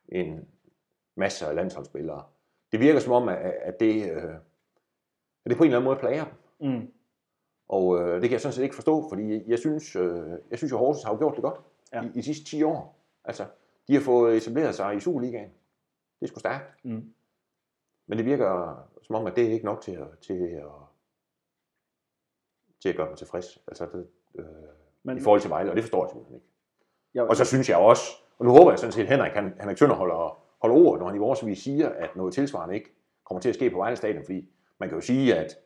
[0.09, 0.49] en
[1.17, 2.25] masse af landsholdsspillere.
[2.73, 4.35] Det virker som om, at, at det, øh,
[5.45, 6.71] at det på en eller anden måde plager dem.
[6.71, 6.93] Mm.
[7.69, 10.73] Og øh, det kan jeg sådan set ikke forstå, fordi jeg synes, øh, jeg synes
[10.73, 11.61] jo, Horsens har jo gjort det godt
[11.93, 12.03] ja.
[12.03, 13.05] i, i de sidste 10 år.
[13.25, 13.47] Altså,
[13.89, 15.51] de har fået etableret sig i Superligaen.
[16.21, 16.85] Det er sgu stærkt.
[16.85, 17.15] Mm.
[18.07, 20.88] Men det virker som om, at det er ikke nok til at, til at,
[22.83, 23.59] til at gøre dem tilfreds.
[23.69, 24.07] Altså, det,
[24.39, 24.45] øh,
[25.03, 26.47] Men, i forhold til Vejle, og det forstår jeg simpelthen ikke.
[27.15, 28.03] jeg, Og så synes jeg også,
[28.39, 31.07] og nu håber jeg sådan set, at Henrik, han, Henrik Tønder holder, holder ord, når
[31.07, 33.97] han i vores vis siger, at noget tilsvarende ikke kommer til at ske på Vejle
[33.97, 34.49] Stadion, fordi
[34.81, 35.59] man kan jo sige, at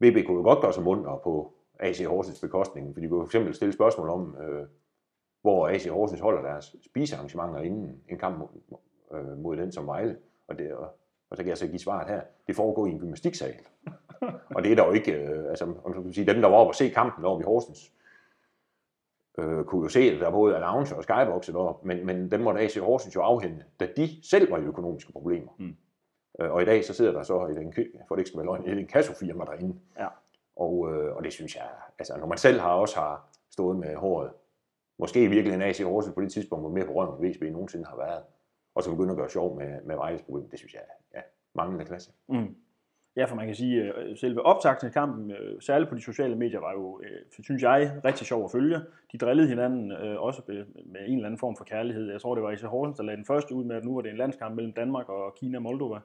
[0.00, 3.24] VB kunne jo godt gøre sig mundt på AC Horsens bekostning, fordi de kunne jo
[3.24, 4.66] for eksempel stille spørgsmål om, øh,
[5.42, 8.78] hvor AC Horsens holder deres spisearrangementer inden en kamp mod,
[9.12, 10.16] øh, mod den som Vejle.
[10.48, 10.88] Og, det, og,
[11.30, 13.54] og så kan jeg så give svaret her, det foregår i en gymnastiksal.
[14.56, 16.56] Og det er der jo ikke, øh, altså om du kan sige, dem der var
[16.56, 17.92] oppe og se kampen oppe i Horsens,
[19.38, 22.40] øh, kunne jo se, at der er både announcer og skyboxe deroppe, men, men dem
[22.40, 25.52] måtte AC Horsens jo afhente, da de selv var i økonomiske problemer.
[25.58, 25.76] Mm.
[26.40, 27.74] Øh, og i dag så sidder der så i den,
[28.08, 30.08] for det ikke skal være løgn, i en kassofirma derinde, Ja.
[30.56, 33.94] Og, øh, og det synes jeg, altså når man selv har også har stået med
[33.94, 34.30] håret,
[34.98, 37.96] måske i virkeligheden AC Horsens på det tidspunkt, hvor mere på røven VSB nogensinde har
[37.96, 38.22] været,
[38.74, 40.82] og så begynde at gøre sjov med, med Vejles problem, det synes jeg
[41.14, 41.20] ja,
[41.54, 42.12] manglende klasse.
[42.28, 42.56] Mm.
[43.16, 46.36] Ja, for man kan sige, at selve optakten til kampen, øh, særligt på de sociale
[46.36, 48.80] medier, var jo, øh, synes jeg, rigtig sjov at følge.
[49.12, 50.42] De drillede hinanden også
[50.86, 52.10] med en eller anden form for kærlighed.
[52.10, 54.00] Jeg tror, det var Isa Horsens, der lagde den første ud med, at nu var
[54.00, 55.98] det en landskamp mellem Danmark og Kina og Moldova.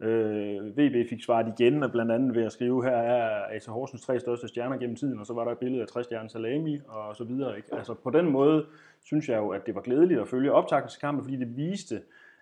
[0.00, 4.20] Øh, VB fik svaret igen, blandt andet ved at skrive, her er AC Horsens tre
[4.20, 7.16] største stjerner gennem tiden, og så var der et billede af tre stjerner salami og
[7.16, 7.56] så videre.
[7.56, 7.68] Ikke?
[7.74, 8.66] Altså på den måde
[9.02, 12.00] synes jeg jo, at det var glædeligt at følge optakten til kampen, fordi det viste,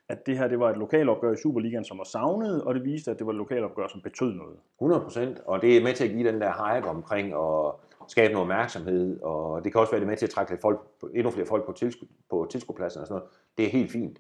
[0.08, 3.10] at det her det var et lokalopgør i Superligaen, som var savnet, og det viste,
[3.10, 4.56] at det var et lokalopgør, som betød noget.
[4.78, 8.32] 100 procent, og det er med til at give den der hype omkring og skabe
[8.32, 10.80] noget opmærksomhed, og det kan også være det med til at trække lidt folk,
[11.14, 13.30] endnu flere folk på, tilsku, på tilskuerpladsen og sådan noget.
[13.58, 14.18] Det er helt fint.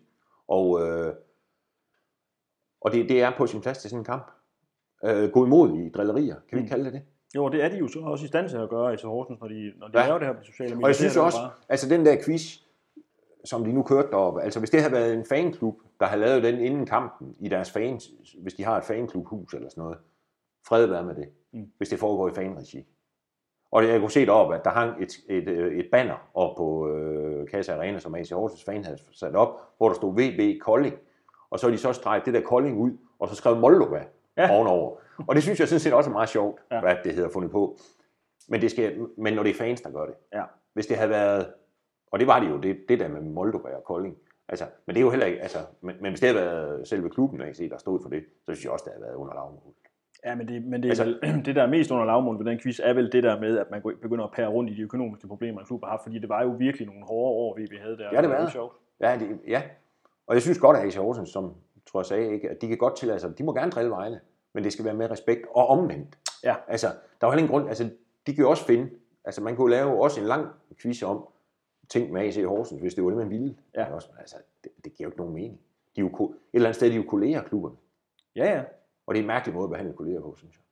[0.48, 1.12] Og, øh,
[2.80, 4.30] og det, det er på sin plads til sådan en kamp.
[5.04, 6.68] Øh, gå imod i drillerier, kan vi mm.
[6.68, 7.02] kalde det det?
[7.34, 9.48] Jo, det er de jo så også i stand til at gøre i Horsens, når
[9.48, 10.06] de, når de ja.
[10.06, 10.84] laver det her på sociale medier.
[10.84, 11.50] Og jeg synes også, bare...
[11.68, 12.56] altså den der quiz,
[13.44, 14.42] som de nu kørte deroppe.
[14.42, 17.70] Altså hvis det havde været en fanklub, der havde lavet den inden kampen i deres
[17.70, 18.10] fans,
[18.42, 19.98] hvis de har et fanklubhus eller sådan noget,
[20.68, 21.72] fred være med det, mm.
[21.76, 22.86] hvis det foregår i fanregi.
[23.70, 27.48] Og jeg kunne se deroppe, at der hang et, et, et banner op på øh,
[27.48, 30.96] Kasse Arena, som AC Horsens fan havde sat op, hvor der stod VB Kolding.
[31.50, 34.04] Og så har de så streget det der Kolding ud, og så skrev Moldova
[34.36, 34.50] ja.
[34.50, 34.96] ovenover.
[35.28, 36.80] Og det synes jeg sådan set også er meget sjovt, ja.
[36.80, 37.78] hvad det hedder fundet på.
[38.48, 40.14] Men, det skal, men når det er fans, der gør det.
[40.32, 40.42] Ja.
[40.72, 41.46] Hvis det havde været
[42.10, 44.16] og det var det jo, det, det der med Moldova og Kolding.
[44.48, 47.10] Altså, men det er jo heller ikke, altså, men, men hvis det havde været selve
[47.10, 49.74] klubben, der, der stod for det, så synes jeg også, det havde været under lavmål.
[50.24, 52.60] Ja, men det, men det, altså, vel, det der er mest under lavmål ved den
[52.62, 55.28] quiz, er vel det der med, at man begynder at pære rundt i de økonomiske
[55.28, 58.08] problemer, klubben har haft, fordi det var jo virkelig nogle hårde år, vi havde der.
[58.12, 58.52] Ja, det var det.
[58.52, 58.72] Sjovt.
[59.00, 59.62] Ja, det, ja,
[60.28, 61.54] og jeg synes godt, at AC Horsens, som
[61.86, 64.20] tror jeg sagde, ikke, at de kan godt tillade sig, de må gerne drille Vejle,
[64.54, 66.18] men det skal være med respekt og omvendt.
[66.44, 66.54] Ja.
[66.68, 66.86] Altså,
[67.20, 67.84] der var heller ingen grund, altså,
[68.26, 68.90] de kan jo også finde,
[69.24, 70.46] altså man kunne lave også en lang
[70.82, 71.28] quiz om,
[71.88, 73.56] ting med AC Horsens, hvis det var det, man ville.
[73.74, 73.84] Ja.
[73.84, 75.60] Men også, altså, det, det giver jo ikke nogen mening.
[75.96, 77.76] De er jo, et eller andet sted de er jo kolleger klubberne.
[78.36, 78.62] Ja, ja.
[79.06, 80.62] Og det er en mærkelig måde at behandle kolleger på, synes jeg.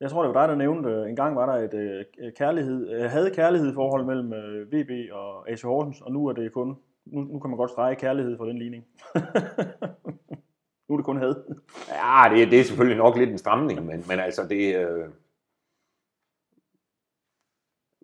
[0.00, 3.04] Jeg tror, det var dig, der nævnte, øh, en gang var der et uh, kærlighed,
[3.04, 6.76] uh, havde kærlighed forhold mellem uh, VB og AC Horsens, og nu er det kun,
[7.06, 8.84] nu, nu kan man godt strege kærlighed for den ligning.
[10.88, 11.34] nu er det kun had.
[11.88, 15.08] Ja, det, det er selvfølgelig nok lidt en stramning, men, men altså det, øh,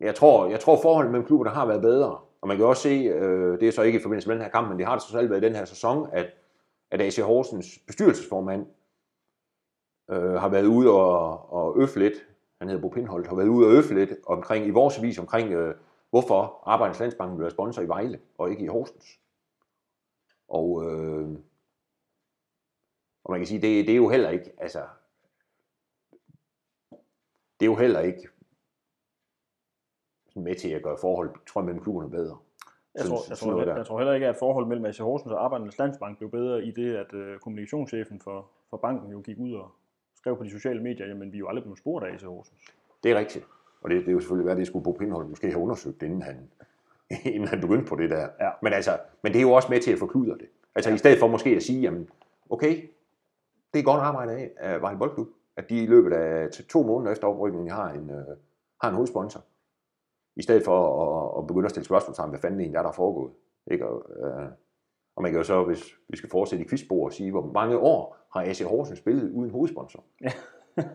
[0.02, 2.20] jeg tror, jeg tror forholdet mellem klubberne har været bedre.
[2.40, 4.50] Og man kan også se, øh, det er så ikke i forbindelse med den her
[4.50, 6.34] kamp, men det har det så selv været i den her sæson, at,
[6.90, 8.66] at AC Horsens bestyrelsesformand
[10.10, 12.14] øh, har været ude og, og øffe lidt,
[12.58, 15.52] han hedder Bo Pindholt, har været ude og øffe lidt omkring, i vores vis omkring,
[15.52, 15.74] øh,
[16.10, 19.20] hvorfor Arbejdernes Landsbank bliver sponsor i Vejle og ikke i Horsens.
[20.48, 21.28] Og, øh,
[23.24, 24.82] og man kan sige, det, det er jo heller ikke, altså,
[27.60, 28.28] det er jo heller ikke
[30.40, 32.36] med til at gøre forhold, tror jeg, mellem klubberne bedre.
[32.94, 35.44] Jeg tror, jeg, tror, jeg, jeg tror heller ikke, at forholdet mellem AC Horsens og
[35.44, 39.54] Arbejdernes Landsbank blev bedre i det, at uh, kommunikationschefen for, for banken jo gik ud
[39.54, 39.70] og
[40.16, 42.60] skrev på de sociale medier, jamen vi er jo aldrig blevet spurgt af AC Horsens.
[43.02, 43.44] Det er rigtigt.
[43.82, 46.22] Og det, det er jo selvfølgelig, hvad det skulle Bo Pindhold måske have undersøgt, inden
[46.22, 46.50] han,
[47.34, 48.28] inden han begyndte på det der.
[48.40, 48.50] Ja.
[48.62, 50.48] Men, altså, men det er jo også med til at forkludre det.
[50.74, 50.94] Altså ja.
[50.94, 52.08] i stedet for måske at sige, jamen
[52.50, 52.88] okay,
[53.74, 57.12] det er godt arbejde af, af Vejle Boldklub, at de i løbet af to måneder
[57.12, 58.36] efter oprykningen har en, uh,
[58.82, 59.44] har en hovedsponsor
[60.36, 62.88] i stedet for at, at begynde at stille spørgsmål sammen, hvad fanden egentlig er der
[62.88, 63.32] er foregået.
[63.70, 63.86] Ikke?
[63.86, 64.48] Og, øh,
[65.16, 68.16] og man kan jo så, hvis vi skal fortsætte i quizspor, sige, hvor mange år
[68.34, 70.04] har AC Horsens spillet uden hovedsponsor?
[70.20, 70.32] Ja.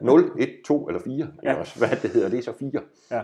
[0.01, 1.27] 0, 1, 2 eller 4?
[1.43, 1.59] Ja.
[1.59, 2.81] Også, hvad det hedder, det er så 4.
[3.11, 3.23] Ja.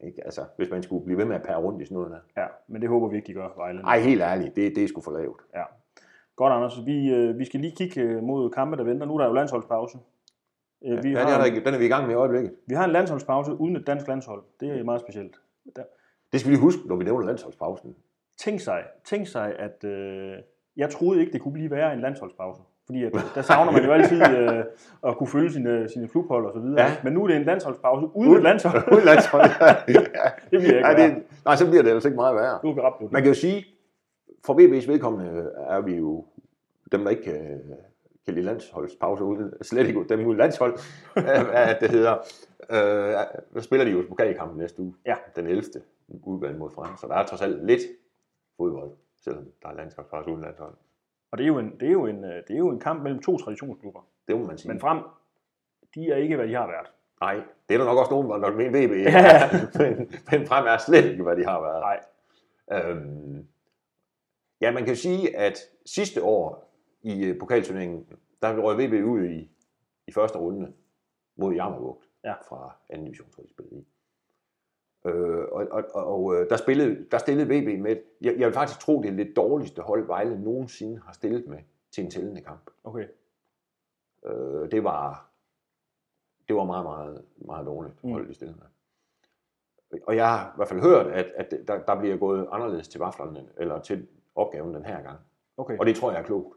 [0.00, 0.24] Ikke?
[0.24, 2.42] Altså, hvis man skulle blive ved med at pære rundt i sådan noget der.
[2.42, 3.82] Ja, men det håber vi ikke, de gør, Vejle.
[3.82, 5.40] Nej, helt ærligt, det, det er sgu for lavt.
[5.54, 5.62] Ja.
[6.36, 6.86] Godt, Anders.
[6.86, 9.06] Vi, øh, vi skal lige kigge øh, mod kampe, der venter.
[9.06, 9.98] Nu er der jo landsholdspause.
[10.84, 12.54] Øh, vi ja, har, den, er, den er vi i gang med i øjeblikket.
[12.66, 14.42] Vi har en landsholdspause uden et dansk landshold.
[14.60, 15.40] Det er meget specielt.
[15.76, 15.82] Der.
[16.32, 17.96] Det skal vi huske, når vi nævner landsholdspausen.
[18.38, 20.32] Tænk sig, tænk sig at øh,
[20.76, 22.60] jeg troede ikke, det kunne blive værre en landsholdspause.
[22.86, 24.64] Fordi at, der savner man jo altid øh,
[25.06, 26.82] at kunne følge sine, sine klubhold og så videre.
[26.82, 26.96] Ja.
[27.04, 28.92] Men nu er det en landsholdspause uden, uden landshold.
[28.92, 29.44] uden landshold,
[29.88, 30.02] ja.
[30.50, 32.54] det bliver ikke ja, det, Nej, så bliver det altså ikke meget værre.
[32.54, 33.66] Er ret Man kan jo sige,
[34.44, 36.24] for VB's vedkommende er vi jo
[36.92, 37.60] dem, der ikke
[38.34, 40.78] lide landsholdspause uden, slet ikke dem uden landshold,
[41.52, 42.16] at det hedder,
[42.70, 45.16] øh, spiller de jo pokalkampen næste uge, ja.
[45.36, 45.62] den 11.
[46.08, 47.82] udvalg mod Frem, så der er trods alt lidt
[48.56, 48.90] fodbold,
[49.24, 50.74] selvom der er landskabspause uden landshold.
[51.30, 53.22] Og det er, jo en, det, er jo en, det er jo en kamp mellem
[53.22, 54.00] to traditionsklubber.
[54.28, 54.72] Det må man sige.
[54.72, 55.02] Men Frem,
[55.94, 56.86] de er ikke, hvad de har været.
[57.20, 57.34] Nej,
[57.68, 59.50] det er der nok også nogen, der mener VB, ja.
[59.80, 61.80] men, men Frem er slet ikke, hvad de har været.
[61.80, 62.00] Nej.
[62.72, 63.46] Øhm,
[64.60, 66.65] ja, man kan sige, at sidste år
[67.02, 68.06] i øh, pokalturneringen,
[68.42, 69.50] der røg VB ud i,
[70.06, 70.72] i første runde
[71.36, 72.08] mod Jammerbugt.
[72.24, 72.34] Ja.
[72.48, 73.86] fra anden division, tror jeg, de spillede i.
[75.08, 78.80] Øh, og og, og, øh, der, spillede, der stillede VB med, jeg, jeg vil faktisk
[78.80, 81.58] tro, det er det dårligste hold, Vejle nogensinde har stillet med
[81.90, 82.70] til en tællende kamp.
[82.84, 83.08] Okay.
[84.26, 85.30] Øh, det var
[86.48, 88.10] det var meget, meget, meget dårligt Mm.
[88.12, 88.66] hold, de stillede med.
[90.06, 93.00] Og jeg har i hvert fald hørt, at, at der, der bliver gået anderledes til
[93.00, 95.18] vaflerne, eller til opgaven den her gang.
[95.56, 95.78] Okay.
[95.78, 96.55] Og det tror jeg er klogt.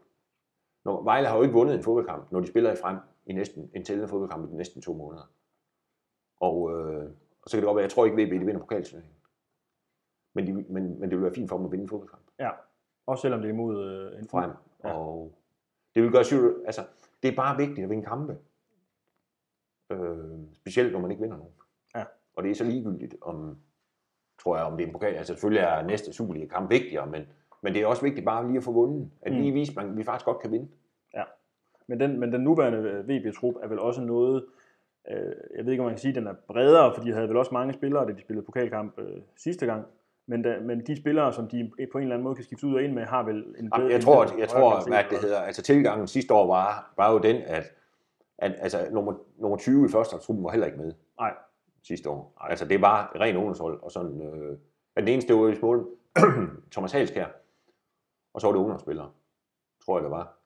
[0.90, 3.70] Når, Vejle har jo ikke vundet en fodboldkamp, når de spiller i frem i næsten
[3.74, 5.30] en tællende fodboldkamp i de næsten to måneder.
[6.40, 7.04] Og, øh,
[7.42, 9.14] og så kan det godt være, jeg tror ikke, VB de vinder pokalturneringen.
[10.34, 12.50] Men, de, men, men det vil være fint for dem at vinde en fodboldkamp Ja.
[13.06, 14.50] Også selvom det er imod øh, en frem.
[14.84, 14.92] Ja.
[14.94, 15.32] Og
[15.94, 16.82] det vil gøre syv, altså,
[17.22, 18.38] det er bare vigtigt at vinde kampe.
[19.92, 21.52] Øh, specielt når man ikke vinder nogen.
[21.94, 22.04] Ja.
[22.36, 23.58] Og det er så ligegyldigt om,
[24.42, 25.14] tror jeg, om det er en pokal.
[25.14, 27.22] Altså selvfølgelig er næste Superliga-kamp vigtigere, men,
[27.62, 29.10] men det er også vigtigt bare lige at få vundet.
[29.22, 29.38] At Mm.
[29.38, 30.68] lige vise, at vi faktisk godt kan vinde.
[31.90, 34.44] Men den, men den nuværende øh, VB-trup er vel også noget,
[35.10, 37.28] øh, jeg ved ikke, om man kan sige, at den er bredere, fordi de havde
[37.28, 39.86] vel også mange spillere, da de spillede pokalkamp øh, sidste gang.
[40.26, 42.74] Men, da, men de spillere, som de på en eller anden måde kan skifte ud
[42.74, 43.88] og ind med, har vel en bedre...
[43.90, 47.18] Jeg tror, bedre- jeg tror hvad det hedder, altså tilgangen sidste år var, var jo
[47.18, 47.72] den, at,
[48.38, 51.34] at altså, nummer, nummer 20 i første truppen var heller ikke med Nej,
[51.82, 52.36] sidste år.
[52.40, 54.58] Altså det var ren ungdomshold, og sådan, øh,
[54.96, 55.84] at den eneste, det var i
[56.72, 57.26] Thomas Halskær,
[58.34, 59.10] og så var det ungdomsspillere,
[59.84, 60.39] tror jeg det var,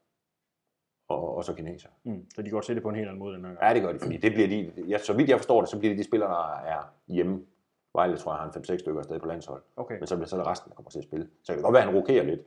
[1.14, 1.88] og, og så kineser.
[2.04, 3.62] mm, så de kan godt se det på en helt anden måde den her gang.
[3.68, 5.78] Ja, det gør de, fordi det bliver de, ja, så vidt jeg forstår det, så
[5.78, 7.46] bliver det de spillere, der er hjemme.
[7.94, 10.36] Vejle tror jeg har en 5-6 stykker afsted på landshold, Okay, men så bliver så
[10.36, 11.28] det resten, der kommer til at spille.
[11.42, 12.40] Så kan det godt være, at han rokerer lidt.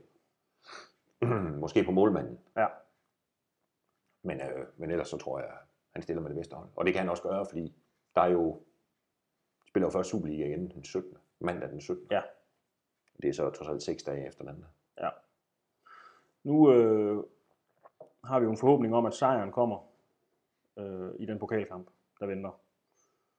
[1.64, 2.40] Måske på målmanden.
[2.58, 2.68] ja.
[4.24, 5.50] Men, øh, men ellers så tror jeg,
[5.94, 6.68] han stiller med det bedste hold.
[6.76, 7.74] Og det kan han også gøre, fordi
[8.16, 8.62] der er jo,
[9.68, 11.18] spiller jo først Superliga igen den 17.
[11.40, 12.08] Mandag den 17.
[12.12, 12.22] Ja.
[13.22, 14.70] Det er så trods alt seks dage efter mandag.
[16.44, 17.24] Nu øh,
[18.28, 19.78] har vi jo en forhåbning om, at sejren kommer
[20.80, 21.88] øh, i den pokalkamp,
[22.20, 22.60] der venter.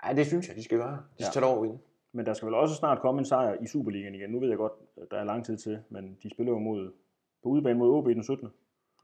[0.07, 0.93] Ja, det synes jeg, de skal gøre.
[1.19, 1.27] De skal Ja.
[1.27, 1.31] ja.
[1.47, 1.79] tage over ind.
[2.13, 4.31] Men der skal vel også snart komme en sejr i Superligaen igen.
[4.31, 6.93] Nu ved jeg godt, at der er lang tid til, men de spiller jo mod,
[7.43, 8.49] på udebane mod OB den 17.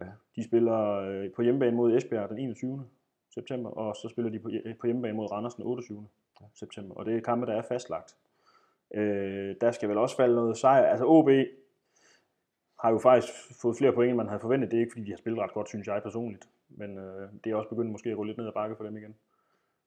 [0.01, 0.07] Ja.
[0.37, 2.85] De spiller øh, på hjemmebane mod Esbjerg den 21.
[3.35, 6.07] september, og så spiller de på, hje- på hjemmebane mod Randers den 28.
[6.55, 6.94] september.
[6.94, 8.16] Og det er kampe, der er fastlagt.
[8.94, 10.83] Øh, der skal vel også falde noget sejr.
[10.87, 11.29] Altså OB
[12.85, 14.70] har jo faktisk fået flere point, end man havde forventet.
[14.70, 16.49] Det er ikke, fordi de har spillet ret godt, synes jeg personligt.
[16.68, 18.97] Men øh, det er også begyndt måske at gå lidt ned ad bakke for dem
[18.97, 19.14] igen.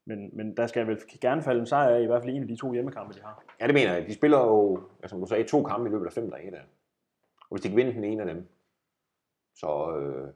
[0.05, 2.47] Men, men der skal vel gerne falde en sejr af, i hvert fald en af
[2.47, 3.43] de to hjemmekampe, de har.
[3.59, 4.07] Ja, det mener jeg.
[4.07, 6.51] De spiller jo, altså, som du sagde, to kampe i løbet af fem dage.
[6.51, 6.61] Der.
[7.39, 8.47] Og hvis de kan vinde den ene af dem,
[9.55, 10.33] så, øh,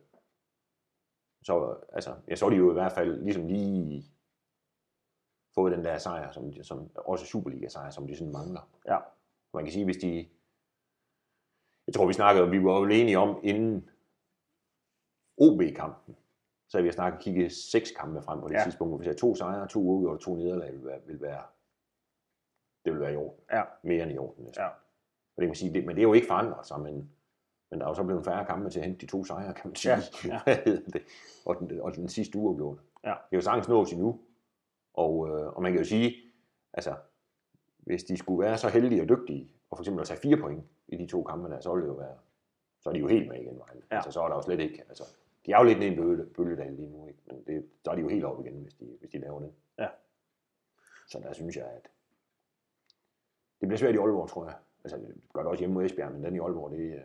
[1.44, 4.04] så, altså, ja, så er de jo i hvert fald ligesom lige
[5.56, 8.70] fået den der sejr, som, som også Superliga-sejr, som de sådan mangler.
[8.88, 8.98] Ja.
[9.54, 10.28] Man kan sige, hvis de...
[11.92, 13.90] Jeg tror, vi snakkede, vi var jo enige om inden
[15.38, 16.16] OB-kampen,
[16.70, 18.64] så har vi snakket kigge seks kampe frem på det Ja.
[18.64, 18.98] tidspunkt.
[18.98, 21.44] Hvis jeg to sejre, to uafgjorte og to nederlag, vil være, vil være,
[22.86, 23.44] det vil være i orden.
[23.52, 23.64] Ja.
[23.84, 24.62] Mere end i orden næsten.
[24.64, 24.68] Ja.
[24.68, 27.12] Og det kan man sige, det, men det er jo ikke forandret sig, men,
[27.72, 29.68] men der er jo så blevet færre kampe til at hente de to sejre, kan
[29.70, 29.94] man sige.
[30.26, 30.58] Ja, ja.
[31.46, 32.80] Og, den, og den sidste uafgjort.
[33.04, 33.10] Ja.
[33.10, 34.20] Det kan jo sagtens nås endnu.
[34.94, 36.14] Og, øh, og man kan jo sige,
[36.74, 36.96] altså,
[37.78, 40.64] hvis de skulle være så heldige og dygtige, og for eksempel at tage fire point
[40.92, 42.18] i de to kampe der, så ville det jo være,
[42.80, 43.82] så er de jo helt med igen, Vejle.
[43.92, 43.96] Ja.
[43.96, 45.04] Altså, så er der jo slet ikke, altså,
[45.46, 47.20] de er jo lidt nede i bølge, bølgedal lige nu, ikke?
[47.26, 49.52] men det, så er de jo helt op igen, hvis de, hvis de laver det.
[49.80, 49.88] Ja.
[51.08, 51.90] Så der synes jeg, at
[53.60, 54.56] det bliver svært i Aalborg, tror jeg.
[54.84, 57.02] Altså, det gør det også hjemme mod Esbjerg, men den i Aalborg, det, øh,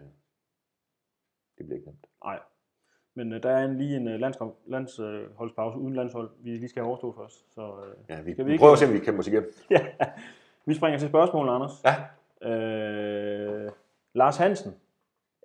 [1.58, 2.06] det bliver ikke nemt.
[2.24, 2.40] Nej.
[3.14, 6.82] Men øh, der er en, lige en øh, landskamp, landsholdspause uden landshold, vi lige skal
[6.82, 7.54] have overstået først.
[7.54, 9.52] Så øh, Ja, vi, vi vi prøver at se, om vi kan os igennem.
[9.70, 9.86] ja.
[10.64, 11.84] vi springer til spørgsmålet, Anders.
[11.84, 11.94] Ja.
[12.48, 13.72] Øh,
[14.16, 14.74] Lars Hansen.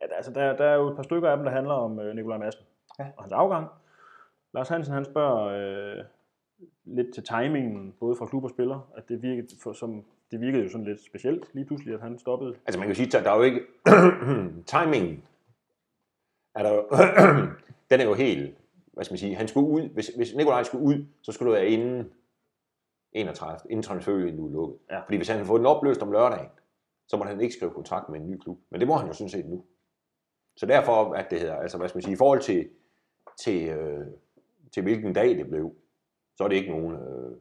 [0.01, 1.99] Ja, der- altså, der, der er jo et par stykker af dem, der handler om
[1.99, 2.63] øh, Nikolaj Madsen
[2.99, 3.07] Ja.
[3.17, 3.67] og hans afgang.
[4.53, 5.43] Lars Hansen han spørger
[5.97, 6.03] øh,
[6.85, 10.63] lidt til timingen, både fra klub og spiller, at det virkede, for, som, det virkede
[10.63, 12.55] jo sådan lidt specielt lige pludselig, at han stoppede.
[12.65, 13.59] Altså man kan jo sige, der er jo ikke...
[14.73, 15.23] timingen
[16.55, 16.85] er der jo...
[17.91, 18.57] den er jo helt...
[18.93, 19.35] Hvad skal man sige?
[19.35, 19.81] Han skulle ud...
[19.89, 22.11] Hvis, hvis Nikolaj skulle ud, så skulle det være inden
[23.13, 23.59] 31.
[23.69, 24.77] Inden transfervinduet lukket.
[24.91, 24.99] Ja.
[24.99, 26.47] Fordi hvis han havde fået den opløst om lørdagen,
[27.11, 28.59] så må han ikke skrive kontrakt med en ny klub.
[28.69, 29.65] Men det må han jo sådan set nu.
[30.55, 32.69] Så derfor, at det hedder, altså hvad skal man sige, i forhold til,
[33.37, 34.07] til, øh,
[34.71, 35.75] til hvilken dag det blev,
[36.37, 37.37] så er det ikke nogen øh,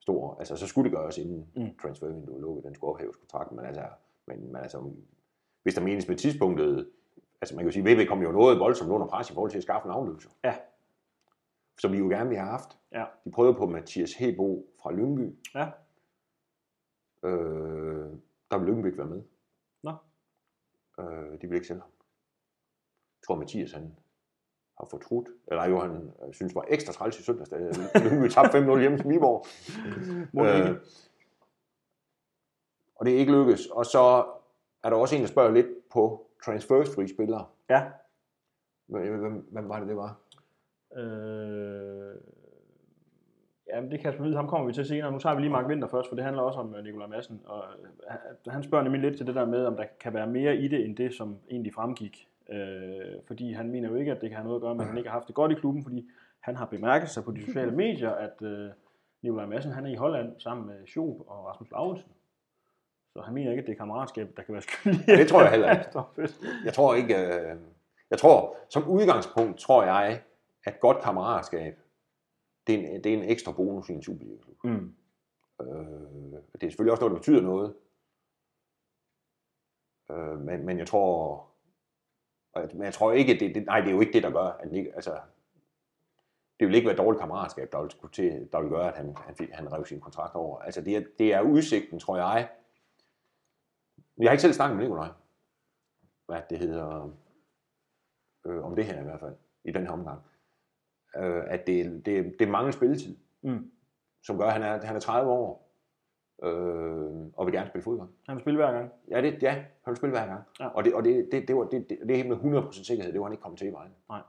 [0.00, 1.62] stor, altså så skulle det gøres inden Mm.
[1.62, 1.76] mm.
[1.82, 3.86] transfervinduet lukkede, den skulle ophæves kontrakten, men altså,
[4.26, 4.92] men, men altså,
[5.62, 6.90] hvis der menes med tidspunktet,
[7.40, 9.58] altså man kan jo sige, VB kom jo noget voldsomt under pres i forhold til
[9.58, 10.30] at skaffe en afløser.
[10.44, 10.54] Ja.
[11.78, 12.78] Som vi jo gerne ville have haft.
[12.92, 13.04] Ja.
[13.24, 15.36] De prøvede på Mathias Hebo fra Lyngby.
[15.54, 15.70] Ja.
[17.28, 18.10] Øh,
[18.50, 19.22] der vil Lyngby ikke være med.
[19.82, 19.94] Nå.
[21.00, 21.90] Øh, de vil ikke sælge ham.
[23.20, 23.96] Jeg tror, Mathias han
[24.78, 27.56] har fortrudt, eller jo han øh, synes var ekstra træls i søndags, da
[28.22, 29.46] vi tabte 5-0 hjemme til Viborg.
[30.46, 30.76] Øh,
[32.94, 33.66] og det er ikke lykkes.
[33.66, 34.26] Og så
[34.82, 37.46] er der også en, der spørger lidt på transfers-free spillere.
[37.70, 37.90] Ja.
[38.86, 40.20] Hvem, hvem, hvem var det, det var?
[40.96, 42.14] Øh,
[43.74, 45.12] jamen, det kan Kasper Hvid, ham kommer vi til senere.
[45.12, 47.40] Nu tager vi lige Mark Winter først, for det handler også om øh, Nikolaj Madsen.
[47.46, 50.56] Og øh, han- spørger nemlig lidt til det der med, om der kan være mere
[50.56, 52.28] i det, end det, som egentlig fremgik.
[52.50, 54.88] Øh, fordi han mener jo ikke, at det kan have noget at gøre med, at
[54.88, 56.08] han ikke har haft det godt i klubben, fordi
[56.40, 58.70] han har bemærket sig på de sociale medier, at øh,
[59.22, 62.12] Nikolaj Madsen han er i Holland sammen med Schoop og Rasmus Lauritsen.
[63.16, 64.94] Så han mener ikke, at det er kammeratskab, der kan være skyld.
[65.08, 65.88] Ja, det tror jeg heller ikke.
[66.66, 67.56] Jeg tror ikke, øh,
[68.10, 70.20] jeg tror, som udgangspunkt tror jeg,
[70.66, 71.78] at godt kammeratskab,
[72.66, 74.64] det er en, det er en ekstra bonus i en Superliga-klub.
[74.64, 74.94] Mm.
[75.60, 77.74] Øh, det er selvfølgelig også noget, der betyder noget.
[80.10, 81.46] Øh, men, men jeg tror,
[82.54, 84.72] men jeg tror ikke, det, det, nej, det er jo ikke det, der gør, at
[84.72, 85.20] ikke, altså,
[86.60, 89.16] det vil ikke være dårligt kammeratskab, der vil, skulle til, der vil gøre, at han,
[89.16, 90.58] han, fik, han rev sin kontrakt over.
[90.58, 92.50] Altså, det er, det er udsigten, tror jeg.
[94.18, 95.08] Jeg har ikke selv snakket med Nikolaj,
[96.26, 97.10] hvad det hedder,
[98.46, 100.20] øh, om det her i hvert fald, i den her omgang.
[101.16, 103.70] Øh, at det, det, det er mange spilletid Mm.
[104.22, 105.70] som gør, at han er, han er 30 år,
[106.42, 108.08] øh, og vil gerne spille fodbold.
[108.26, 108.92] Han vil spille hver gang.
[109.10, 110.42] Ja, det, ja han vil spille hver gang.
[110.60, 110.66] Ja.
[110.68, 113.12] Og, det, og det, det, det, var, det, det, det er helt med 100% sikkerhed,
[113.12, 113.92] det var han ikke kommet til i vejen.
[114.08, 114.22] Nej.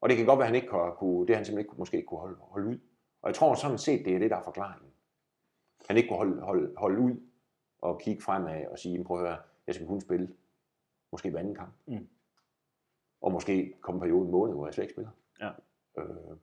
[0.00, 2.06] Og det kan godt være, at han ikke kunne, det han simpelthen ikke, måske ikke
[2.06, 2.78] kunne holde, holde ud.
[3.22, 4.90] Og jeg tror sådan set, det er det, der er forklaringen.
[5.88, 7.16] Han ikke kunne holde, holde, holde ud
[7.78, 10.28] og kigge fremad og sige, prøv at høre, jeg skal kun spille
[11.12, 11.72] måske hver anden kamp.
[11.86, 12.08] Mm.
[13.20, 15.10] Og måske komme en periode en måned, hvor jeg slet ikke spiller.
[15.40, 15.50] Ja.
[16.00, 16.36] Øh,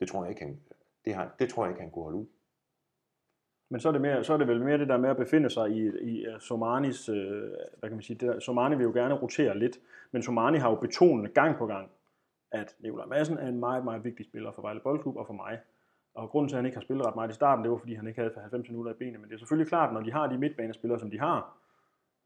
[0.00, 0.60] det tror jeg ikke, han,
[1.04, 2.26] det, har, det tror jeg ikke, han kunne holde ud.
[3.70, 5.50] Men så er, det mere, så er det vel mere det der med at befinde
[5.50, 9.14] sig i, i Somanis, øh, hvad kan man sige, det der, Somani vil jo gerne
[9.14, 9.78] rotere lidt,
[10.12, 11.90] men Somani har jo betonet gang på gang,
[12.52, 15.60] at Nikolaj Madsen er en meget, meget vigtig spiller for Vejle Boldklub og for mig.
[16.14, 17.94] Og grunden til, at han ikke har spillet ret meget i starten, det var, fordi
[17.94, 19.18] han ikke havde 90 minutter i benene.
[19.18, 21.56] Men det er selvfølgelig klart, når de har de midtbanespillere, som de har,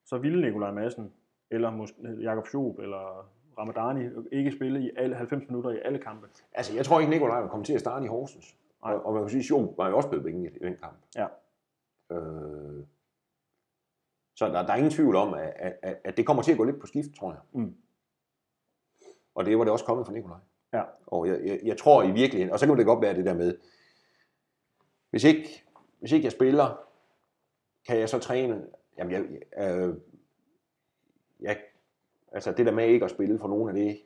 [0.05, 1.13] så ville Nikolaj Madsen,
[1.51, 1.89] eller
[2.21, 6.29] Jakob Schob, eller Ramadani ikke spille i alle 90 minutter i alle kampe.
[6.53, 8.57] Altså, jeg tror ikke, Nikolaj vil komme til at starte i Horsens.
[8.85, 8.95] Nej.
[8.95, 10.97] Og, og man kan sige, at Jon var jo også blevet bænket i den kamp.
[11.17, 11.27] Ja.
[12.17, 12.85] Øh,
[14.37, 16.59] så der, der er ingen tvivl om, at, at, at, at det kommer til at
[16.59, 17.41] gå lidt på skift, tror jeg.
[17.53, 17.77] Mm.
[19.35, 20.39] Og det var det også kommet fra Nikolaj.
[20.73, 20.83] Ja.
[21.07, 23.35] Og jeg, jeg, jeg tror i virkeligheden, og så kan det godt være det der
[23.35, 23.59] med,
[25.11, 25.65] hvis ikke,
[25.99, 26.87] hvis ikke jeg spiller,
[27.87, 28.67] kan jeg så træne?
[28.99, 29.23] Jamen, jeg,
[29.59, 29.95] øh,
[31.41, 31.59] jeg,
[32.35, 34.03] altså det der med ikke at spille for nogen af det,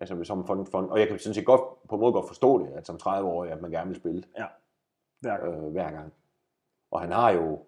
[0.00, 2.58] altså som for, for, og jeg kan sådan set godt, på en måde godt forstå
[2.66, 4.24] det, at som 30-årig, at man gerne vil spille
[5.20, 5.64] Hver gang.
[5.64, 6.12] øh, hver gang.
[6.90, 7.64] Og han har jo,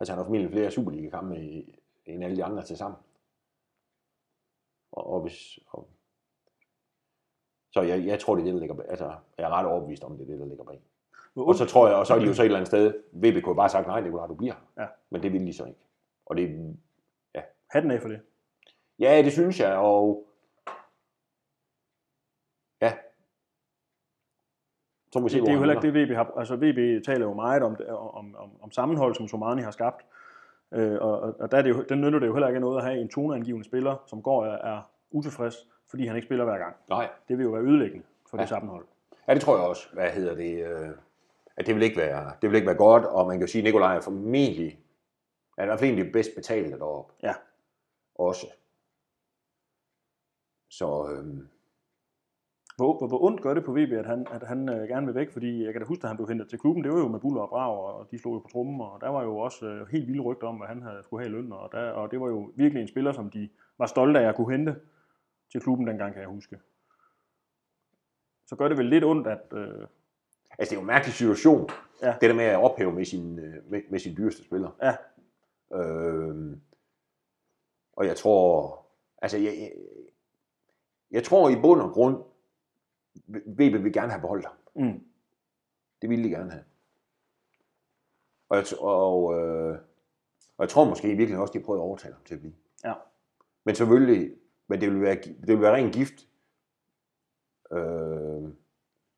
[0.00, 2.98] altså han har formentlig flere Superliga-kampe i- end alle de andre til sammen.
[4.92, 5.88] Og, og hvis, og,
[7.72, 8.86] så jeg, jeg tror, det er det, der ligger bag.
[8.88, 9.04] Altså,
[9.38, 10.82] jeg er ret overbevist om, det er det, der ligger bag.
[11.34, 12.94] Hvor Og så tror jeg, og så er de jo så et eller andet sted,
[13.12, 14.54] VB kunne bare sagt, nej, Nicolai, du bliver.
[14.78, 14.86] Ja.
[15.10, 15.80] Men det ville de så ikke.
[16.26, 16.76] Og det,
[17.70, 18.20] Hatten af for det.
[18.98, 20.26] Ja, det synes jeg, og
[22.82, 22.92] ja.
[25.12, 26.32] Så må vi se, Det, det er jo heller ikke det, VB har...
[26.38, 30.06] Altså, VB taler jo meget om, om, om, om sammenhold, som Somani har skabt.
[30.72, 32.84] Øh, og, og- der er det jo, den nytter det jo heller ikke noget at
[32.84, 36.76] have en toneangivende spiller, som går er, er utilfreds, fordi han ikke spiller hver gang.
[36.88, 38.40] Nej, Det vil jo være ødelæggende for ja.
[38.40, 38.86] Det sammenhold.
[39.28, 39.88] Ja, det tror jeg også.
[39.92, 40.66] Hvad hedder det?
[40.66, 40.88] Øh,
[41.56, 43.64] at det vil ikke være, det vil ikke være godt, og man kan sige, at
[43.64, 44.78] Nikolaj er formentlig,
[45.58, 47.12] er i hvert fald de bedst betalte deroppe.
[47.22, 47.34] Ja.
[48.14, 48.46] Også.
[50.78, 51.48] Så øhm,
[52.76, 55.14] Hvor, hvor, hvor ondt gør det på VB, at han, at han øh, gerne vil
[55.14, 57.08] væk, fordi jeg kan da huske, at han blev hentet til klubben, det var jo
[57.08, 59.66] med buller og brag, og de slog jo på trummen, og der var jo også
[59.66, 62.10] øh, helt vilde rygter om, hvad han havde, skulle have i løn, og, der, og
[62.10, 64.76] det var jo virkelig en spiller, som de var stolte af at kunne hente
[65.52, 66.58] til klubben dengang, kan jeg huske.
[68.46, 69.46] Så gør det vel lidt ondt, at...
[69.52, 69.86] Øh,
[70.58, 71.68] altså, det er jo en mærkelig situation,
[72.02, 72.14] Ja.
[72.20, 74.70] det der med at ophæve med sin, øh, med, med sin dyreste spiller.
[74.82, 74.96] Ja.
[75.78, 76.60] Øhm,
[77.92, 78.78] og jeg tror,
[79.22, 79.72] altså, jeg, jeg,
[81.10, 82.22] jeg tror i bund og grund,
[83.28, 84.54] VB vil gerne have beholdt ham.
[84.74, 85.04] mm,
[86.02, 86.64] Det ville de gerne have.
[88.48, 89.78] Og jeg, og, øh,
[90.56, 92.54] og jeg tror måske i virkeligheden også, de prøvet at overtale ham til at blive.
[92.84, 92.94] Ja.
[93.64, 94.34] Men selvfølgelig,
[94.68, 96.28] men det vil være, det vil være ren gift.
[97.72, 98.50] Øh,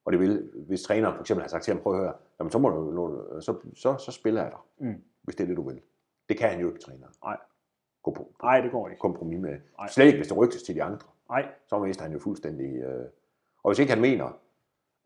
[0.04, 2.50] og det vil, hvis træneren for eksempel har sagt til ham, prøv at høre, jamen
[2.50, 5.02] så, må du, så, så, så spiller jeg dig, mm.
[5.22, 5.80] hvis det er det, du vil.
[6.28, 7.14] Det kan han jo ikke, træneren.
[7.24, 7.36] Nej.
[8.02, 9.00] Gå på Nej, det går ikke.
[9.00, 9.60] kompromis med.
[9.78, 9.88] Nej.
[9.88, 12.76] Slet ikke, hvis det rygtes til de andre Nej, så mister han jo fuldstændig...
[12.76, 13.06] Øh...
[13.62, 14.38] Og hvis ikke han mener,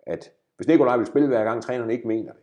[0.06, 2.42] at hvis Nikolaj vil spille hver gang, træneren ikke mener det,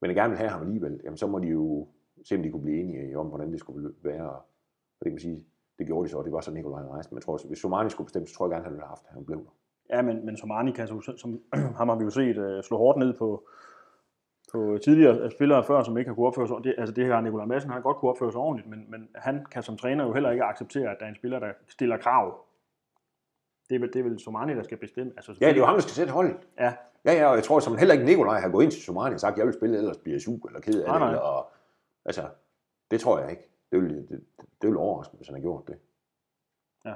[0.00, 1.88] men gerne vil have ham alligevel, jamen så må de jo
[2.24, 4.30] se, om de kunne blive enige om, hvordan det skulle være.
[4.30, 4.42] Og
[4.98, 5.46] det kan man sige,
[5.78, 7.14] det gjorde de så, og det var så Nikolaj rejste.
[7.14, 9.04] Men jeg tror, hvis Somani skulle bestemme, så tror jeg gerne, han ville have haft,
[9.08, 9.50] at han blev der.
[9.96, 11.40] Ja, men, men Somani kan, som, som
[11.78, 13.48] ham har vi jo set uh, slå hårdt ned på,
[14.52, 17.46] på tidligere spillere før, som ikke har kunnet opføre sig det, Altså det her Nikolaj
[17.46, 20.12] Madsen, han har godt kunne opføre sig ordentligt, men, men han kan som træner jo
[20.12, 22.44] heller ikke acceptere, at der er en spiller, der stiller krav.
[23.68, 25.12] Det er vel, det er vel Somani, der skal bestemme.
[25.16, 26.36] Altså, Ja, det er jo ham, der skal sætte holdet.
[26.58, 29.14] Ja, Ja, ja, og jeg tror som heller ikke Nikolaj har gået ind til Somani
[29.14, 31.00] og sagt, jeg vil spille, ellers bliver jeg sur eller ked af Nej, det.
[31.00, 31.08] nej.
[31.08, 31.50] Eller, og,
[32.04, 32.28] altså,
[32.90, 33.50] det tror jeg ikke.
[33.72, 34.24] Det vil, det,
[34.62, 35.76] det vil overraske hvis han har gjort det.
[36.84, 36.94] Ja.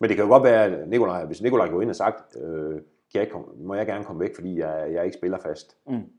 [0.00, 2.74] Men det kan jo godt være, at Nikolaj, hvis Nikolaj går ind og sagt, øh,
[2.74, 2.82] kan
[3.14, 5.76] jeg ikke komme, må jeg gerne komme væk, fordi jeg, jeg ikke spiller fast.
[5.86, 6.12] Mm.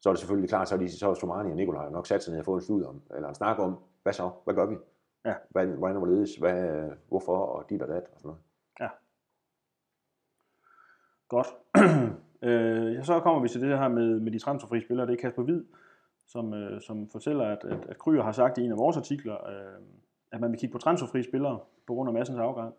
[0.00, 2.22] Så er det selvfølgelig klart, så er, de, så er Somani og Nikolaj nok sat
[2.22, 4.66] sig ned og fået en slud om, eller en snak om, hvad så, hvad gør
[4.66, 4.76] vi?
[5.24, 5.34] Ja.
[5.50, 8.40] Hvad, hvordan var ledes, hvad, hvorfor, og dit og dat, og sådan noget.
[8.80, 8.88] Ja.
[11.28, 11.46] Godt.
[12.48, 15.06] øh, ja, så kommer vi til det her med, med de transferfri spillere.
[15.06, 15.64] Det er Kasper Hvid,
[16.26, 19.46] som, øh, som fortæller, at, at, at Kryer har sagt i en af vores artikler,
[19.48, 19.82] øh,
[20.32, 22.74] at man vil kigge på transferfri spillere på grund af massens afgang.